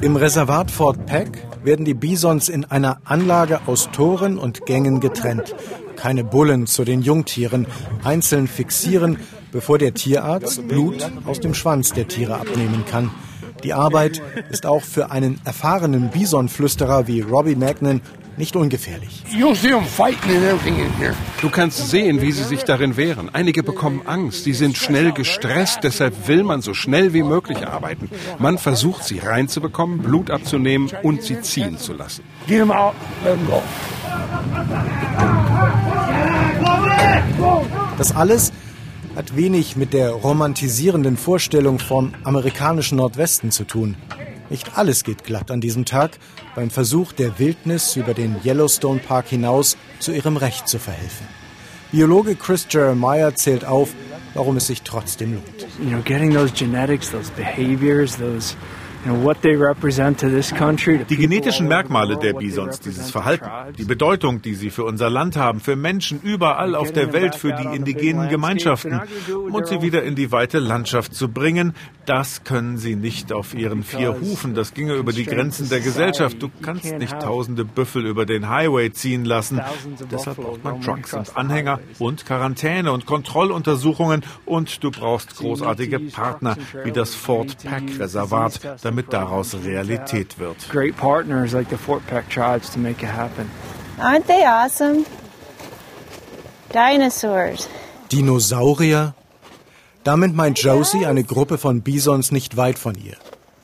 Im 0.00 0.16
Reservat 0.16 0.70
Fort 0.70 1.06
Peck 1.06 1.42
werden 1.64 1.84
die 1.84 1.94
Bisons 1.94 2.48
in 2.48 2.64
einer 2.64 2.98
Anlage 3.04 3.60
aus 3.66 3.90
Toren 3.92 4.38
und 4.38 4.64
Gängen 4.64 5.00
getrennt. 5.00 5.54
Keine 5.96 6.24
Bullen 6.24 6.66
zu 6.66 6.84
den 6.84 7.02
Jungtieren, 7.02 7.66
einzeln 8.04 8.46
fixieren, 8.46 9.18
bevor 9.50 9.78
der 9.78 9.94
Tierarzt 9.94 10.66
Blut 10.68 11.10
aus 11.26 11.40
dem 11.40 11.54
Schwanz 11.54 11.92
der 11.92 12.06
Tiere 12.08 12.36
abnehmen 12.36 12.84
kann. 12.88 13.10
Die 13.64 13.72
Arbeit 13.72 14.22
ist 14.50 14.66
auch 14.66 14.82
für 14.82 15.10
einen 15.10 15.40
erfahrenen 15.44 16.10
Bisonflüsterer 16.10 17.08
wie 17.08 17.22
Robbie 17.22 17.56
Magnan 17.56 18.00
nicht 18.38 18.56
ungefährlich. 18.56 19.22
Du 21.40 21.50
kannst 21.50 21.90
sehen, 21.90 22.22
wie 22.22 22.32
sie 22.32 22.44
sich 22.44 22.62
darin 22.64 22.96
wehren. 22.96 23.30
Einige 23.32 23.62
bekommen 23.62 24.02
Angst, 24.06 24.44
sie 24.44 24.52
sind 24.52 24.76
schnell 24.76 25.12
gestresst, 25.12 25.80
deshalb 25.82 26.28
will 26.28 26.44
man 26.44 26.62
so 26.62 26.74
schnell 26.74 27.12
wie 27.12 27.22
möglich 27.22 27.66
arbeiten. 27.66 28.10
Man 28.38 28.58
versucht 28.58 29.04
sie 29.04 29.18
reinzubekommen, 29.18 29.98
Blut 29.98 30.30
abzunehmen 30.30 30.90
und 31.02 31.22
sie 31.22 31.40
ziehen 31.40 31.78
zu 31.78 31.92
lassen. 31.92 32.22
Das 37.98 38.14
alles 38.14 38.52
hat 39.16 39.36
wenig 39.36 39.76
mit 39.76 39.92
der 39.92 40.10
romantisierenden 40.10 41.16
Vorstellung 41.16 41.80
vom 41.80 42.12
amerikanischen 42.22 42.98
Nordwesten 42.98 43.50
zu 43.50 43.64
tun. 43.64 43.96
Nicht 44.50 44.78
alles 44.78 45.04
geht 45.04 45.24
glatt 45.24 45.50
an 45.50 45.60
diesem 45.60 45.84
Tag 45.84 46.18
beim 46.54 46.70
Versuch 46.70 47.12
der 47.12 47.38
Wildnis 47.38 47.96
über 47.96 48.14
den 48.14 48.36
Yellowstone 48.44 49.00
Park 49.00 49.28
hinaus 49.28 49.76
zu 49.98 50.12
ihrem 50.12 50.36
Recht 50.36 50.68
zu 50.68 50.78
verhelfen. 50.78 51.26
Biologe 51.92 52.34
Chris 52.34 52.66
Jeremiah 52.68 53.34
zählt 53.34 53.64
auf, 53.64 53.94
warum 54.34 54.56
es 54.56 54.66
sich 54.66 54.82
trotzdem 54.82 55.34
lohnt. 55.34 55.66
You 55.82 55.90
know, 55.90 56.02
getting 56.02 56.32
those 56.32 56.52
genetics, 56.52 57.10
those 57.10 57.30
behaviors, 57.32 58.16
those 58.16 58.56
die 61.08 61.16
genetischen 61.16 61.68
Merkmale 61.68 62.16
der 62.18 62.32
Bisons, 62.32 62.80
dieses 62.80 63.10
Verhalten, 63.10 63.46
die 63.76 63.84
Bedeutung, 63.84 64.42
die 64.42 64.54
sie 64.54 64.70
für 64.70 64.84
unser 64.84 65.08
Land 65.08 65.36
haben, 65.36 65.60
für 65.60 65.76
Menschen 65.76 66.20
überall 66.22 66.74
auf 66.74 66.92
der 66.92 67.12
Welt, 67.12 67.34
für 67.34 67.52
die 67.52 67.76
indigenen 67.76 68.28
Gemeinschaften 68.28 69.00
und 69.50 69.66
sie 69.68 69.82
wieder 69.82 70.02
in 70.02 70.14
die 70.14 70.32
weite 70.32 70.58
Landschaft 70.58 71.14
zu 71.14 71.28
bringen, 71.28 71.74
das 72.06 72.42
können 72.42 72.78
sie 72.78 72.96
nicht 72.96 73.32
auf 73.32 73.54
ihren 73.54 73.82
vier 73.82 74.18
Hufen. 74.20 74.54
Das 74.54 74.72
ginge 74.72 74.94
über 74.94 75.12
die 75.12 75.26
Grenzen 75.26 75.68
der 75.68 75.80
Gesellschaft. 75.80 76.42
Du 76.42 76.48
kannst 76.62 76.96
nicht 76.96 77.20
tausende 77.20 77.64
Büffel 77.64 78.06
über 78.06 78.24
den 78.24 78.48
Highway 78.48 78.90
ziehen 78.90 79.24
lassen. 79.24 79.60
Deshalb 80.10 80.38
braucht 80.38 80.64
man 80.64 80.80
Trucks 80.80 81.12
und 81.12 81.36
Anhänger 81.36 81.80
und 81.98 82.24
Quarantäne 82.24 82.92
und 82.92 83.04
Kontrolluntersuchungen 83.04 84.22
und 84.46 84.82
du 84.82 84.90
brauchst 84.90 85.36
großartige 85.36 86.00
Partner 86.00 86.56
wie 86.82 86.92
das 86.92 87.14
Fort 87.14 87.58
Peck 87.58 88.00
Reservat, 88.00 88.80
damit 88.88 89.12
daraus 89.12 89.54
Realität 89.54 90.38
wird. 90.38 90.56
Great 90.70 90.96
partners 90.96 91.52
like 91.52 91.68
the 91.68 91.76
Fort 91.76 92.06
Peck 92.06 92.28
tribes 92.30 92.70
to 92.72 92.78
make 92.78 93.02
it 93.04 93.10
happen. 93.10 93.50
Aren't 93.98 94.26
they 94.26 94.44
awesome? 94.46 95.04
Dinosaurs. 96.72 97.68
Dinosaurier? 98.10 99.14
Damit 100.04 100.34
meint 100.34 100.58
Josie 100.58 101.04
eine 101.04 101.22
Gruppe 101.22 101.58
von 101.58 101.82
Bisons 101.82 102.32
nicht 102.32 102.56
weit 102.56 102.78
von 102.78 102.94
ihr. 102.94 103.16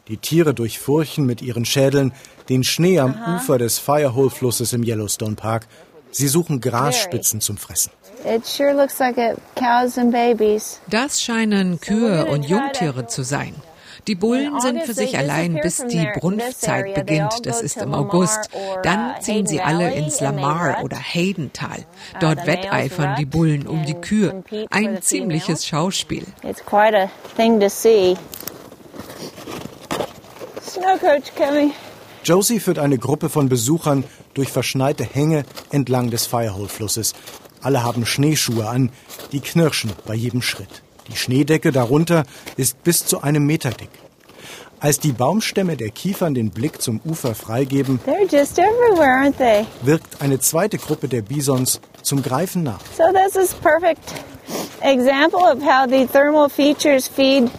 Die 0.09 0.19
Tiere 0.19 0.53
durchfurchen 0.53 1.25
mit 1.25 1.41
ihren 1.41 1.65
Schädeln 1.65 2.13
den 2.51 2.63
Schnee 2.63 2.99
am 2.99 3.15
Ufer 3.37 3.57
des 3.57 3.79
Firehole-Flusses 3.79 4.75
im 4.75 4.83
Yellowstone 4.83 5.37
Park. 5.37 5.67
Sie 6.11 6.29
suchen 6.29 6.61
Grasspitzen 6.61 7.41
zum 7.41 7.57
Fressen. 7.57 7.93
Das 10.91 11.23
scheinen 11.23 11.81
Kühe 11.81 12.27
und 12.27 12.43
Jungtiere 12.45 13.07
zu 13.07 13.23
sein. 13.23 13.55
Die 14.07 14.15
Bullen 14.15 14.61
sind 14.61 14.83
für 14.83 14.95
sich 14.95 15.17
allein, 15.17 15.59
bis 15.63 15.85
die 15.87 16.07
Brunftzeit 16.19 16.95
beginnt. 16.95 17.45
Das 17.45 17.63
ist 17.63 17.79
im 17.79 17.95
August. 17.95 18.51
Dann 18.83 19.11
uh, 19.11 19.21
ziehen 19.21 19.47
sie 19.47 19.61
alle 19.61 19.95
ins 19.95 20.21
Lamar 20.21 20.83
oder 20.83 20.97
Haydental. 20.97 21.79
Uh, 21.79 22.19
Dort 22.21 22.47
wetteifern 22.47 23.17
die 23.19 23.27
Bullen 23.27 23.67
um 23.67 23.85
die 23.85 23.95
Kühe. 23.95 24.43
Ein 24.71 25.03
ziemliches 25.03 25.67
Schauspiel. 25.67 26.27
Josie 32.25 32.61
führt 32.61 32.79
eine 32.79 32.99
Gruppe 32.99 33.29
von 33.29 33.49
Besuchern 33.49 34.05
durch 34.33 34.49
verschneite 34.49 35.05
Hänge 35.05 35.45
entlang 35.71 36.11
des 36.11 36.27
Firehole-Flusses. 36.27 37.15
Alle 37.63 37.83
haben 37.83 38.05
Schneeschuhe 38.05 38.69
an, 38.69 38.91
die 39.33 39.41
knirschen 39.41 39.93
bei 40.07 40.15
jedem 40.15 40.43
Schritt. 40.43 40.84
Die 41.09 41.17
Schneedecke 41.17 41.73
darunter 41.73 42.25
ist 42.57 42.83
bis 42.83 43.05
zu 43.07 43.23
einem 43.23 43.47
Meter 43.47 43.71
dick. 43.71 43.91
Als 44.81 44.99
die 44.99 45.13
Baumstämme 45.13 45.77
der 45.77 45.89
Kiefern 45.91 46.35
den 46.35 46.51
Blick 46.51 46.83
zum 46.83 47.01
Ufer 47.05 47.35
freigeben, 47.35 48.01
wirkt 49.83 50.21
eine 50.21 50.39
zweite 50.41 50.77
Gruppe 50.79 51.09
der 51.09 51.23
Bisons 51.23 51.81
zum 52.03 52.23
Greifen 52.23 52.65
nach. 52.65 52.81
So 52.97 53.05
this 53.13 53.35
is 53.35 53.55
perfect 53.55 54.13
example 54.83 55.41
of 55.41 55.63
how 55.63 55.87
the 55.89 56.07
thermal 56.07 56.51
features 56.51 57.09
feed 57.09 57.51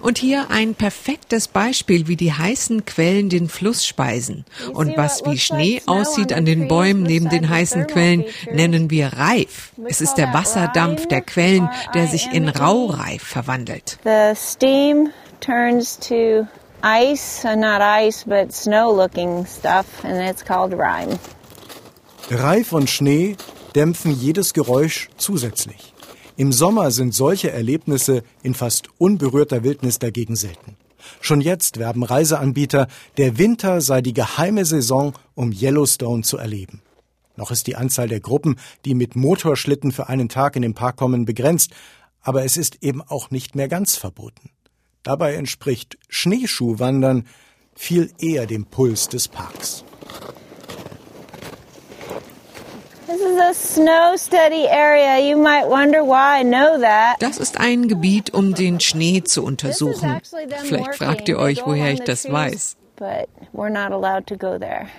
und 0.00 0.18
hier 0.18 0.50
ein 0.50 0.74
perfektes 0.74 1.48
Beispiel, 1.48 2.08
wie 2.08 2.16
die 2.16 2.32
heißen 2.32 2.84
Quellen 2.84 3.28
den 3.28 3.48
Fluss 3.48 3.86
speisen. 3.86 4.44
Und 4.72 4.96
was 4.96 5.24
wie 5.24 5.38
Schnee 5.38 5.82
aussieht 5.86 6.32
an 6.32 6.44
den 6.44 6.68
Bäumen 6.68 7.02
neben 7.02 7.28
den 7.28 7.48
heißen 7.48 7.86
Quellen, 7.86 8.24
nennen 8.52 8.90
wir 8.90 9.08
Reif. 9.14 9.72
Es 9.86 10.00
ist 10.00 10.14
der 10.14 10.32
Wasserdampf 10.32 11.06
der 11.06 11.22
Quellen, 11.22 11.68
der 11.94 12.06
sich 12.06 12.32
in 12.32 12.48
Raureif 12.48 13.22
verwandelt. 13.22 13.98
The 14.04 14.34
steam 14.34 15.10
turns 15.40 15.98
to 15.98 16.46
ice, 16.82 17.44
not 17.44 17.80
ice, 17.80 18.24
but 18.24 18.52
snow-looking 18.52 19.46
stuff, 19.46 19.86
and 20.04 20.20
it's 20.20 20.44
called 20.44 20.72
rime. 20.72 21.18
Reif 22.30 22.72
und 22.72 22.88
Schnee 22.88 23.36
dämpfen 23.74 24.12
jedes 24.12 24.52
Geräusch 24.52 25.08
zusätzlich. 25.16 25.91
Im 26.36 26.52
Sommer 26.52 26.90
sind 26.90 27.14
solche 27.14 27.50
Erlebnisse 27.50 28.22
in 28.42 28.54
fast 28.54 28.88
unberührter 28.98 29.64
Wildnis 29.64 29.98
dagegen 29.98 30.36
selten. 30.36 30.76
Schon 31.20 31.40
jetzt 31.40 31.78
werben 31.78 32.04
Reiseanbieter, 32.04 32.86
der 33.16 33.38
Winter 33.38 33.80
sei 33.80 34.00
die 34.00 34.14
geheime 34.14 34.64
Saison, 34.64 35.14
um 35.34 35.52
Yellowstone 35.52 36.22
zu 36.22 36.38
erleben. 36.38 36.80
Noch 37.36 37.50
ist 37.50 37.66
die 37.66 37.76
Anzahl 37.76 38.08
der 38.08 38.20
Gruppen, 38.20 38.56
die 38.84 38.94
mit 38.94 39.16
Motorschlitten 39.16 39.92
für 39.92 40.08
einen 40.08 40.28
Tag 40.28 40.56
in 40.56 40.62
den 40.62 40.74
Park 40.74 40.96
kommen, 40.96 41.24
begrenzt, 41.24 41.72
aber 42.20 42.44
es 42.44 42.56
ist 42.56 42.82
eben 42.82 43.02
auch 43.02 43.30
nicht 43.30 43.54
mehr 43.54 43.68
ganz 43.68 43.96
verboten. 43.96 44.50
Dabei 45.02 45.34
entspricht 45.34 45.98
Schneeschuhwandern 46.08 47.26
viel 47.74 48.12
eher 48.18 48.46
dem 48.46 48.66
Puls 48.66 49.08
des 49.08 49.28
Parks. 49.28 49.84
Das 57.20 57.38
ist 57.38 57.60
ein 57.60 57.88
Gebiet, 57.88 58.34
um 58.34 58.54
den 58.54 58.80
Schnee 58.80 59.22
zu 59.22 59.44
untersuchen. 59.44 60.20
Vielleicht 60.64 60.94
fragt 60.96 61.28
ihr 61.28 61.38
euch, 61.38 61.64
woher 61.64 61.92
ich 61.92 62.00
das 62.00 62.30
weiß. 62.30 62.76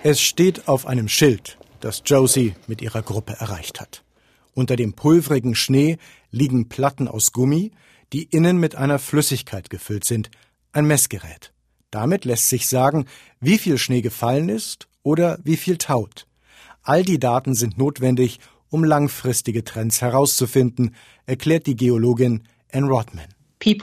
Es 0.02 0.20
steht 0.20 0.68
auf 0.68 0.86
einem 0.86 1.08
Schild, 1.08 1.58
das 1.80 2.02
Josie 2.04 2.54
mit 2.66 2.82
ihrer 2.82 3.02
Gruppe 3.02 3.36
erreicht 3.38 3.80
hat. 3.80 4.02
Unter 4.54 4.76
dem 4.76 4.94
pulverigen 4.94 5.54
Schnee 5.54 5.98
liegen 6.30 6.68
Platten 6.68 7.08
aus 7.08 7.32
Gummi, 7.32 7.72
die 8.12 8.24
innen 8.24 8.58
mit 8.58 8.76
einer 8.76 8.98
Flüssigkeit 8.98 9.70
gefüllt 9.70 10.04
sind, 10.04 10.30
ein 10.72 10.86
Messgerät. 10.86 11.52
Damit 11.90 12.24
lässt 12.24 12.48
sich 12.48 12.68
sagen, 12.68 13.06
wie 13.40 13.58
viel 13.58 13.78
Schnee 13.78 14.00
gefallen 14.00 14.48
ist 14.48 14.88
oder 15.02 15.38
wie 15.44 15.56
viel 15.56 15.78
taut. 15.78 16.26
All 16.86 17.02
die 17.02 17.18
Daten 17.18 17.54
sind 17.54 17.78
notwendig, 17.78 18.40
um 18.68 18.84
langfristige 18.84 19.64
Trends 19.64 20.02
herauszufinden, 20.02 20.94
erklärt 21.24 21.66
die 21.66 21.76
Geologin 21.76 22.42
Anne 22.70 22.88
Rodman. 22.88 23.24
Die 23.62 23.80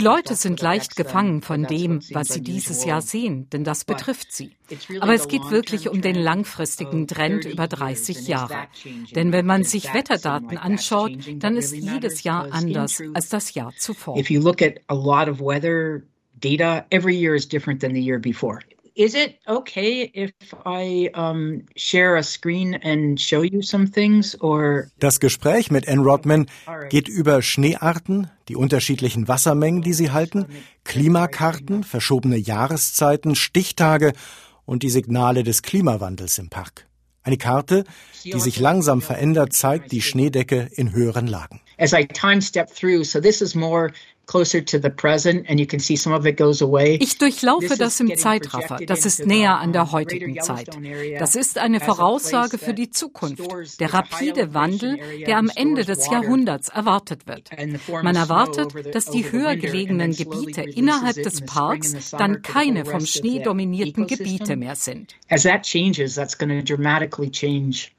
Leute 0.00 0.34
sind 0.36 0.62
leicht 0.62 0.94
gefangen 0.94 1.42
von 1.42 1.64
dem, 1.64 2.00
was 2.12 2.28
sie 2.28 2.40
dieses 2.42 2.84
Jahr 2.84 3.02
sehen, 3.02 3.50
denn 3.50 3.64
das 3.64 3.84
betrifft 3.84 4.30
sie. 4.30 4.52
Aber 5.00 5.14
es 5.14 5.26
geht 5.26 5.50
wirklich 5.50 5.88
um 5.88 6.00
den 6.02 6.14
langfristigen 6.14 7.08
Trend 7.08 7.44
über 7.44 7.66
30 7.66 8.28
Jahre. 8.28 8.68
Denn 9.16 9.32
wenn 9.32 9.46
man 9.46 9.64
sich 9.64 9.92
Wetterdaten 9.92 10.56
anschaut, 10.56 11.18
dann 11.38 11.56
ist 11.56 11.74
jedes 11.74 12.22
Jahr 12.22 12.52
anders 12.52 13.02
als 13.12 13.28
das 13.30 13.54
Jahr 13.54 13.72
zuvor. 13.76 14.16
If 14.16 14.30
you 14.30 14.40
look 14.40 14.62
at 14.62 14.74
a 14.86 14.94
lot 14.94 15.28
of 15.28 15.40
weather 15.40 16.04
data, 16.40 16.86
every 16.90 17.16
year 17.16 17.34
is 17.34 17.48
different 17.48 17.80
than 17.80 17.94
the 17.94 18.00
year 18.00 18.20
before 18.20 18.60
is 18.94 19.14
it 19.14 19.38
okay 19.46 20.10
if 20.14 20.32
I 20.64 21.10
um, 21.14 21.66
share 21.76 22.16
a 22.16 22.22
screen 22.22 22.74
and 22.74 23.20
show 23.20 23.42
you 23.42 23.62
some 23.62 23.90
things 23.90 24.40
or 24.40 24.88
Das 24.98 25.20
Gespräch 25.20 25.70
mit 25.70 25.88
Ann 25.88 26.00
Rodman 26.00 26.46
geht 26.90 27.08
über 27.08 27.42
Schneearten, 27.42 28.30
die 28.48 28.56
unterschiedlichen 28.56 29.28
Wassermengen, 29.28 29.82
die 29.82 29.92
sie 29.92 30.10
halten, 30.10 30.46
Klimakarten, 30.84 31.84
verschobene 31.84 32.36
Jahreszeiten, 32.36 33.34
Stichtage 33.34 34.12
und 34.64 34.82
die 34.82 34.90
Signale 34.90 35.42
des 35.42 35.62
Klimawandels 35.62 36.38
im 36.38 36.48
Park. 36.48 36.86
Eine 37.24 37.36
Karte, 37.36 37.84
die 38.24 38.40
sich 38.40 38.58
langsam 38.58 39.00
verändert, 39.00 39.52
zeigt 39.52 39.92
die 39.92 40.02
Schneedecke 40.02 40.68
in 40.74 40.92
höheren 40.92 41.28
Lagen. 41.28 41.60
As 41.78 41.92
I 41.92 42.04
time 42.06 42.42
step 42.42 42.68
through, 42.74 43.04
so 43.04 43.20
this 43.20 43.40
is 43.40 43.54
more 43.54 43.92
ich 47.00 47.18
durchlaufe 47.18 47.76
das 47.76 48.00
im 48.00 48.16
Zeitraffer. 48.16 48.78
Das 48.86 49.06
ist 49.06 49.26
näher 49.26 49.58
an 49.58 49.72
der 49.72 49.92
heutigen 49.92 50.40
Zeit. 50.40 50.68
Das 51.18 51.34
ist 51.34 51.58
eine 51.58 51.80
Voraussage 51.80 52.58
für 52.58 52.74
die 52.74 52.90
Zukunft. 52.90 53.80
Der 53.80 53.92
rapide 53.92 54.54
Wandel, 54.54 54.98
der 55.26 55.38
am 55.38 55.50
Ende 55.54 55.84
des 55.84 56.10
Jahrhunderts 56.10 56.68
erwartet 56.68 57.26
wird. 57.26 57.50
Man 58.02 58.16
erwartet, 58.16 58.94
dass 58.94 59.06
die 59.06 59.30
höher 59.30 59.56
gelegenen 59.56 60.14
Gebiete 60.14 60.62
innerhalb 60.62 61.16
des 61.16 61.42
Parks 61.42 62.10
dann 62.12 62.42
keine 62.42 62.84
vom 62.84 63.04
Schnee 63.06 63.40
dominierten 63.42 64.06
Gebiete 64.06 64.56
mehr 64.56 64.76
sind. 64.76 65.14
As 65.28 65.42
that 65.44 65.62
changes, 65.62 66.14
that's 66.14 66.36
going 66.36 66.50
to 66.50 66.62
dramatically 66.62 67.30
change 67.30 67.90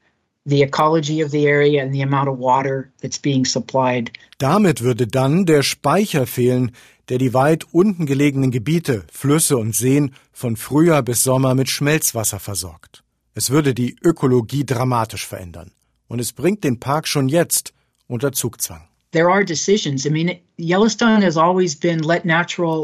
the 0.44 0.62
ecology 0.62 1.22
of 1.22 1.30
the 1.30 1.46
area 1.46 1.82
and 1.82 1.92
the 1.92 2.02
amount 2.02 2.28
of 2.28 2.38
water 2.38 2.92
that's 3.00 3.18
being 3.18 3.44
supplied. 3.44 4.10
Damit 4.38 4.82
würde 4.82 5.06
dann 5.06 5.46
der 5.46 5.62
Speicher 5.62 6.26
fehlen, 6.26 6.72
der 7.08 7.18
die 7.18 7.34
weit 7.34 7.64
unten 7.72 8.06
gelegenen 8.06 8.50
Gebiete, 8.50 9.04
Flüsse 9.12 9.56
und 9.56 9.74
Seen 9.74 10.14
von 10.32 10.56
Frühjahr 10.56 11.02
bis 11.02 11.22
Sommer 11.22 11.54
mit 11.54 11.68
Schmelzwasser 11.68 12.38
versorgt. 12.38 13.02
Es 13.34 13.50
würde 13.50 13.74
die 13.74 13.96
Ökologie 14.02 14.64
dramatisch 14.64 15.26
verändern. 15.26 15.72
Und 16.08 16.20
es 16.20 16.32
bringt 16.32 16.64
den 16.64 16.78
Park 16.80 17.08
schon 17.08 17.28
jetzt 17.28 17.72
unter 18.06 18.32
Zugzwang. 18.32 18.88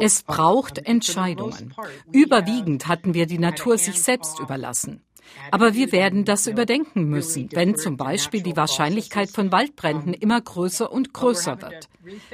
Es 0.01 0.23
braucht 0.23 0.79
Entscheidungen. 0.79 1.75
Überwiegend 2.13 2.87
hatten 2.89 3.15
wir 3.15 3.27
die 3.27 3.39
Natur 3.39 3.79
sich 3.79 4.01
selbst 4.01 4.39
überlassen. 4.39 5.03
Aber 5.51 5.75
wir 5.75 5.93
werden 5.93 6.25
das 6.25 6.47
überdenken 6.47 7.05
müssen, 7.05 7.49
wenn 7.53 7.77
zum 7.77 7.97
Beispiel 7.97 8.43
die 8.43 8.57
Wahrscheinlichkeit 8.57 9.31
von 9.31 9.53
Waldbränden 9.53 10.15
immer 10.15 10.41
größer 10.41 10.91
und 10.91 11.13
größer 11.13 11.61
wird. 11.63 11.89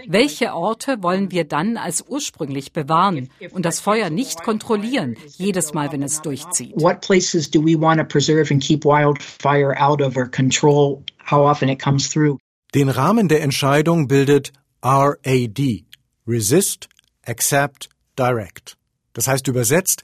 Welche 0.07 0.55
Orte 0.55 1.03
wollen 1.03 1.31
wir 1.31 1.45
dann 1.45 1.77
als 1.77 2.05
ursprünglich 2.07 2.73
bewahren 2.73 3.31
und 3.53 3.65
das 3.65 3.81
Feuer 3.81 4.11
nicht 4.11 4.43
kontrollieren, 4.43 5.17
jedes 5.37 5.75
Mal, 5.75 5.93
wenn 5.93 6.03
es 6.03 6.23
durchzieht? 6.23 6.75
What 6.77 7.01
places 7.01 7.51
do 7.51 7.61
we 7.61 7.81
want 7.81 8.01
to 8.01 8.07
preserve 8.07 8.53
and 8.53 8.63
keep 8.63 8.85
wildfire 8.85 9.75
out 9.81 10.01
of 10.01 10.17
or 10.17 10.27
control 10.27 11.03
how 11.31 11.41
often 11.41 11.69
it 11.69 11.83
comes 11.83 12.09
through? 12.09 12.39
Den 12.75 12.89
Rahmen 12.89 13.29
der 13.29 13.43
Entscheidung 13.43 14.09
bildet 14.09 14.53
RAD, 14.83 15.85
Resist, 16.27 16.89
Accept, 17.25 17.89
Direct. 18.19 18.77
Das 19.13 19.27
heißt 19.27 19.49
übersetzt, 19.49 20.03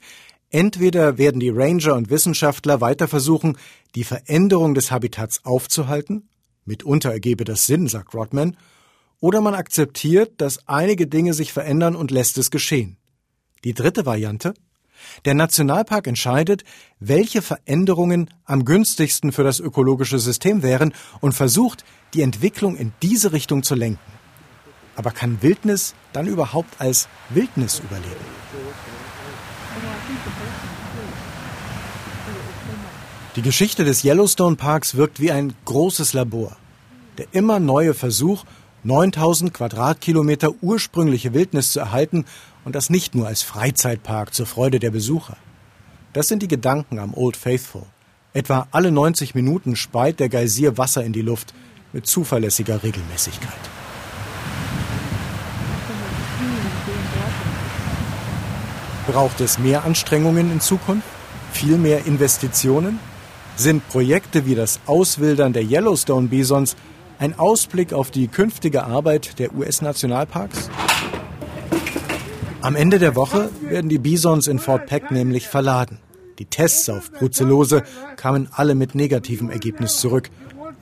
Entweder 0.53 1.17
werden 1.17 1.39
die 1.39 1.49
Ranger 1.49 1.95
und 1.95 2.11
Wissenschaftler 2.11 2.79
weiter 2.79 3.07
versuchen, 3.07 3.57
die 3.95 4.03
Veränderung 4.03 4.75
des 4.75 4.91
Habitats 4.91 5.43
aufzuhalten, 5.45 6.29
mitunter 6.63 7.11
ergebe 7.11 7.43
das 7.43 7.65
Sinn, 7.65 7.87
sagt 7.87 8.13
Rodman, 8.13 8.55
oder 9.19 9.41
man 9.41 9.55
akzeptiert, 9.55 10.33
dass 10.37 10.67
einige 10.67 11.07
Dinge 11.07 11.33
sich 11.33 11.51
verändern 11.51 11.95
und 11.95 12.11
lässt 12.11 12.37
es 12.37 12.51
geschehen. 12.51 12.97
Die 13.63 13.73
dritte 13.73 14.05
Variante? 14.05 14.53
Der 15.25 15.33
Nationalpark 15.33 16.05
entscheidet, 16.05 16.63
welche 16.99 17.41
Veränderungen 17.41 18.29
am 18.45 18.63
günstigsten 18.63 19.31
für 19.31 19.43
das 19.43 19.59
ökologische 19.59 20.19
System 20.19 20.61
wären 20.61 20.93
und 21.19 21.33
versucht, 21.33 21.83
die 22.13 22.21
Entwicklung 22.21 22.75
in 22.75 22.93
diese 23.01 23.31
Richtung 23.31 23.63
zu 23.63 23.73
lenken. 23.73 23.99
Aber 24.95 25.09
kann 25.09 25.41
Wildnis 25.41 25.95
dann 26.13 26.27
überhaupt 26.27 26.79
als 26.79 27.07
Wildnis 27.31 27.79
überleben? 27.79 29.02
Die 33.35 33.41
Geschichte 33.41 33.83
des 33.83 34.03
Yellowstone 34.03 34.57
Parks 34.57 34.93
wirkt 34.93 35.19
wie 35.19 35.31
ein 35.31 35.55
großes 35.65 36.13
Labor. 36.13 36.55
Der 37.17 37.25
immer 37.31 37.59
neue 37.59 37.95
Versuch, 37.95 38.45
9000 38.83 39.51
Quadratkilometer 39.51 40.51
ursprüngliche 40.61 41.33
Wildnis 41.33 41.71
zu 41.71 41.79
erhalten 41.79 42.25
und 42.63 42.75
das 42.75 42.91
nicht 42.91 43.15
nur 43.15 43.25
als 43.25 43.41
Freizeitpark 43.41 44.35
zur 44.35 44.45
Freude 44.45 44.79
der 44.79 44.91
Besucher. 44.91 45.35
Das 46.13 46.27
sind 46.27 46.43
die 46.43 46.47
Gedanken 46.47 46.99
am 46.99 47.15
Old 47.15 47.35
Faithful. 47.35 47.87
Etwa 48.33 48.67
alle 48.69 48.91
90 48.91 49.33
Minuten 49.33 49.75
speit 49.75 50.19
der 50.19 50.29
Geysir 50.29 50.77
Wasser 50.77 51.03
in 51.03 51.13
die 51.13 51.23
Luft 51.23 51.55
mit 51.91 52.05
zuverlässiger 52.05 52.83
Regelmäßigkeit. 52.83 53.51
Braucht 59.07 59.41
es 59.41 59.57
mehr 59.57 59.85
Anstrengungen 59.85 60.51
in 60.51 60.61
Zukunft? 60.61 61.07
Viel 61.51 61.79
mehr 61.79 62.05
Investitionen? 62.05 62.99
Sind 63.55 63.87
Projekte 63.87 64.45
wie 64.45 64.55
das 64.55 64.79
Auswildern 64.87 65.53
der 65.53 65.63
Yellowstone-Bisons 65.63 66.75
ein 67.19 67.37
Ausblick 67.37 67.93
auf 67.93 68.09
die 68.09 68.27
künftige 68.27 68.83
Arbeit 68.83 69.37
der 69.37 69.53
US-Nationalparks? 69.55 70.69
Am 72.61 72.75
Ende 72.75 72.97
der 72.97 73.15
Woche 73.15 73.49
werden 73.61 73.89
die 73.89 73.99
Bisons 73.99 74.47
in 74.47 74.57
Fort 74.57 74.87
Peck 74.87 75.11
nämlich 75.11 75.47
verladen. 75.47 75.99
Die 76.39 76.45
Tests 76.45 76.89
auf 76.89 77.11
Brucellose 77.11 77.83
kamen 78.15 78.49
alle 78.51 78.73
mit 78.73 78.95
negativem 78.95 79.51
Ergebnis 79.51 79.99
zurück. 79.99 80.29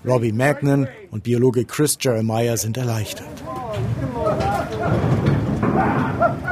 Robbie 0.05 0.31
Magnan 0.31 0.87
und 1.11 1.23
Biologe 1.23 1.65
Chris 1.65 1.97
Jeremiah 1.99 2.55
sind 2.55 2.77
erleichtert. 2.77 3.27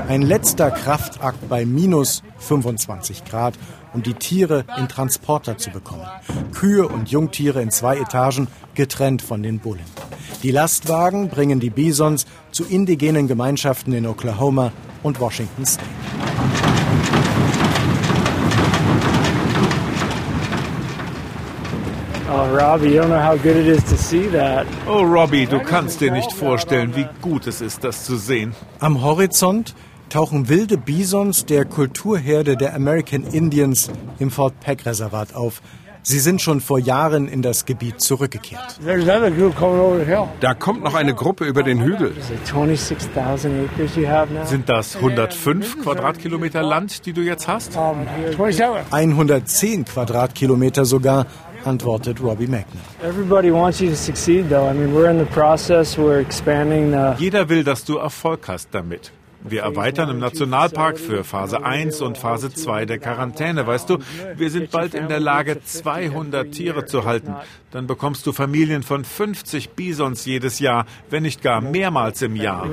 Ein 0.08 0.24
letzter 0.24 0.72
Kraftakt 0.72 1.48
bei 1.48 1.66
minus 1.66 2.24
25 2.40 3.24
Grad, 3.26 3.54
um 3.94 4.04
die 4.04 4.14
Tiere 4.14 4.66
in 4.78 4.88
Transporter 4.88 5.58
zu 5.58 5.72
bekommen. 5.72 6.06
Kühe 6.54 6.88
und 6.88 7.10
Jungtiere 7.10 7.62
in 7.62 7.72
zwei 7.72 7.98
Etagen, 7.98 8.48
getrennt 8.76 9.22
von 9.22 9.44
den 9.44 9.60
Bullen. 9.60 9.86
Die 10.44 10.52
Lastwagen 10.52 11.30
bringen 11.30 11.60
die 11.60 11.70
Bisons 11.70 12.26
zu 12.52 12.66
indigenen 12.66 13.28
Gemeinschaften 13.28 13.94
in 13.94 14.06
Oklahoma 14.06 14.72
und 15.04 15.20
Washington 15.20 15.66
State. 15.66 15.88
Oh, 22.32 22.46
Robbie, 22.56 22.94
you 22.94 23.02
don't 23.02 23.08
know 23.08 23.18
how 23.18 23.36
good 23.36 23.56
it 23.56 23.66
is 23.66 23.84
to 23.86 23.98
see 23.98 24.28
that. 24.28 24.68
Oh, 24.88 25.02
Robbie, 25.02 25.48
du 25.48 25.60
kannst 25.60 26.00
dir 26.00 26.12
nicht 26.12 26.32
vorstellen, 26.32 26.96
wie 26.96 27.08
gut 27.22 27.48
es 27.48 27.60
ist, 27.60 27.84
das 27.84 28.06
zu 28.06 28.18
sehen. 28.18 28.54
Am 28.80 29.02
Horizont 29.02 29.74
tauchen 30.10 30.50
wilde 30.50 30.78
Bisons 30.78 31.46
der 31.46 31.66
Kulturherde 31.66 32.58
der 32.58 32.76
American 32.76 33.24
Indians 33.24 33.90
im 34.20 34.32
Fort 34.32 34.60
Peck 34.60 34.86
Reservat 34.86 35.36
auf. 35.36 35.62
Sie 36.02 36.20
sind 36.20 36.42
schon 36.42 36.62
vor 36.62 36.80
Jahren 36.80 37.28
in 37.28 37.42
das 37.42 37.66
Gebiet 37.66 38.02
zurückgekehrt. 38.02 38.80
Da 40.40 40.54
kommt 40.54 40.84
noch 40.84 40.96
eine 40.96 41.14
Gruppe 41.14 41.46
über 41.46 41.62
den 41.62 41.82
Hügel. 41.82 42.14
Sind 44.46 44.70
das 44.70 44.96
105 44.96 45.84
Quadratkilometer 45.84 46.64
Land, 46.64 47.06
die 47.06 47.14
du 47.14 47.22
jetzt 47.22 47.48
hast? 47.48 47.78
110 48.92 49.86
Quadratkilometer 49.86 50.86
sogar, 50.86 51.26
antwortet 51.66 52.22
Robbie 52.22 52.48
Magnan. 52.48 52.66
Jeder 57.20 57.50
will, 57.50 57.64
dass 57.64 57.84
du 57.84 57.98
Erfolg 57.98 58.48
hast 58.48 58.70
damit. 58.72 59.12
Wir 59.42 59.62
erweitern 59.62 60.10
im 60.10 60.20
Nationalpark 60.20 61.00
für 61.00 61.24
Phase 61.24 61.64
1 61.64 62.02
und 62.02 62.18
Phase 62.18 62.54
2 62.54 62.86
der 62.86 63.00
Quarantäne. 63.00 63.66
Weißt 63.66 63.90
du, 63.90 64.00
wir 64.36 64.50
sind 64.50 64.70
bald 64.72 64.94
in 64.94 65.08
der 65.08 65.20
Lage, 65.20 65.64
200 65.64 66.52
Tiere 66.52 66.86
zu 66.86 67.06
halten. 67.06 67.36
Dann 67.72 67.88
bekommst 67.88 68.28
du 68.28 68.34
Familien 68.34 68.84
von 68.84 69.06
50 69.06 69.70
Bisons 69.72 70.26
jedes 70.26 70.60
Jahr, 70.60 70.86
wenn 71.10 71.24
nicht 71.24 71.42
gar 71.42 71.62
mehrmals 71.62 72.22
im 72.22 72.36
Jahr. 72.36 72.68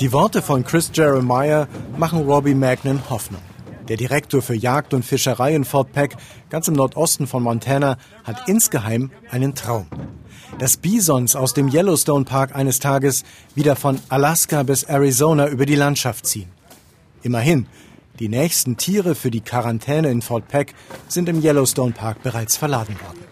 Die 0.00 0.12
Worte 0.12 0.42
von 0.42 0.64
Chris 0.64 0.90
Jeremiah 0.92 1.66
machen 1.96 2.22
Robbie 2.22 2.54
Magnan 2.54 3.02
Hoffnung. 3.08 3.42
Der 3.88 3.96
Direktor 3.96 4.42
für 4.42 4.54
Jagd 4.54 4.92
und 4.92 5.02
Fischerei 5.02 5.54
in 5.54 5.64
Fort 5.64 5.92
Peck, 5.92 6.14
ganz 6.50 6.68
im 6.68 6.74
Nordosten 6.74 7.26
von 7.26 7.42
Montana, 7.42 7.96
hat 8.22 8.48
insgeheim 8.48 9.10
einen 9.30 9.54
Traum. 9.54 9.86
Dass 10.58 10.76
Bisons 10.76 11.36
aus 11.36 11.54
dem 11.54 11.68
Yellowstone 11.68 12.24
Park 12.24 12.54
eines 12.54 12.78
Tages 12.78 13.24
wieder 13.54 13.76
von 13.76 14.00
Alaska 14.08 14.62
bis 14.62 14.82
Arizona 14.82 15.48
über 15.48 15.66
die 15.66 15.74
Landschaft 15.74 16.26
ziehen. 16.26 16.48
Immerhin, 17.22 17.66
die 18.18 18.28
nächsten 18.28 18.76
Tiere 18.76 19.14
für 19.14 19.30
die 19.30 19.42
Quarantäne 19.42 20.10
in 20.10 20.22
Fort 20.22 20.48
Peck 20.48 20.74
sind 21.06 21.28
im 21.28 21.42
Yellowstone 21.42 21.92
Park 21.92 22.22
bereits 22.22 22.56
verladen 22.56 22.96
worden. 23.00 23.27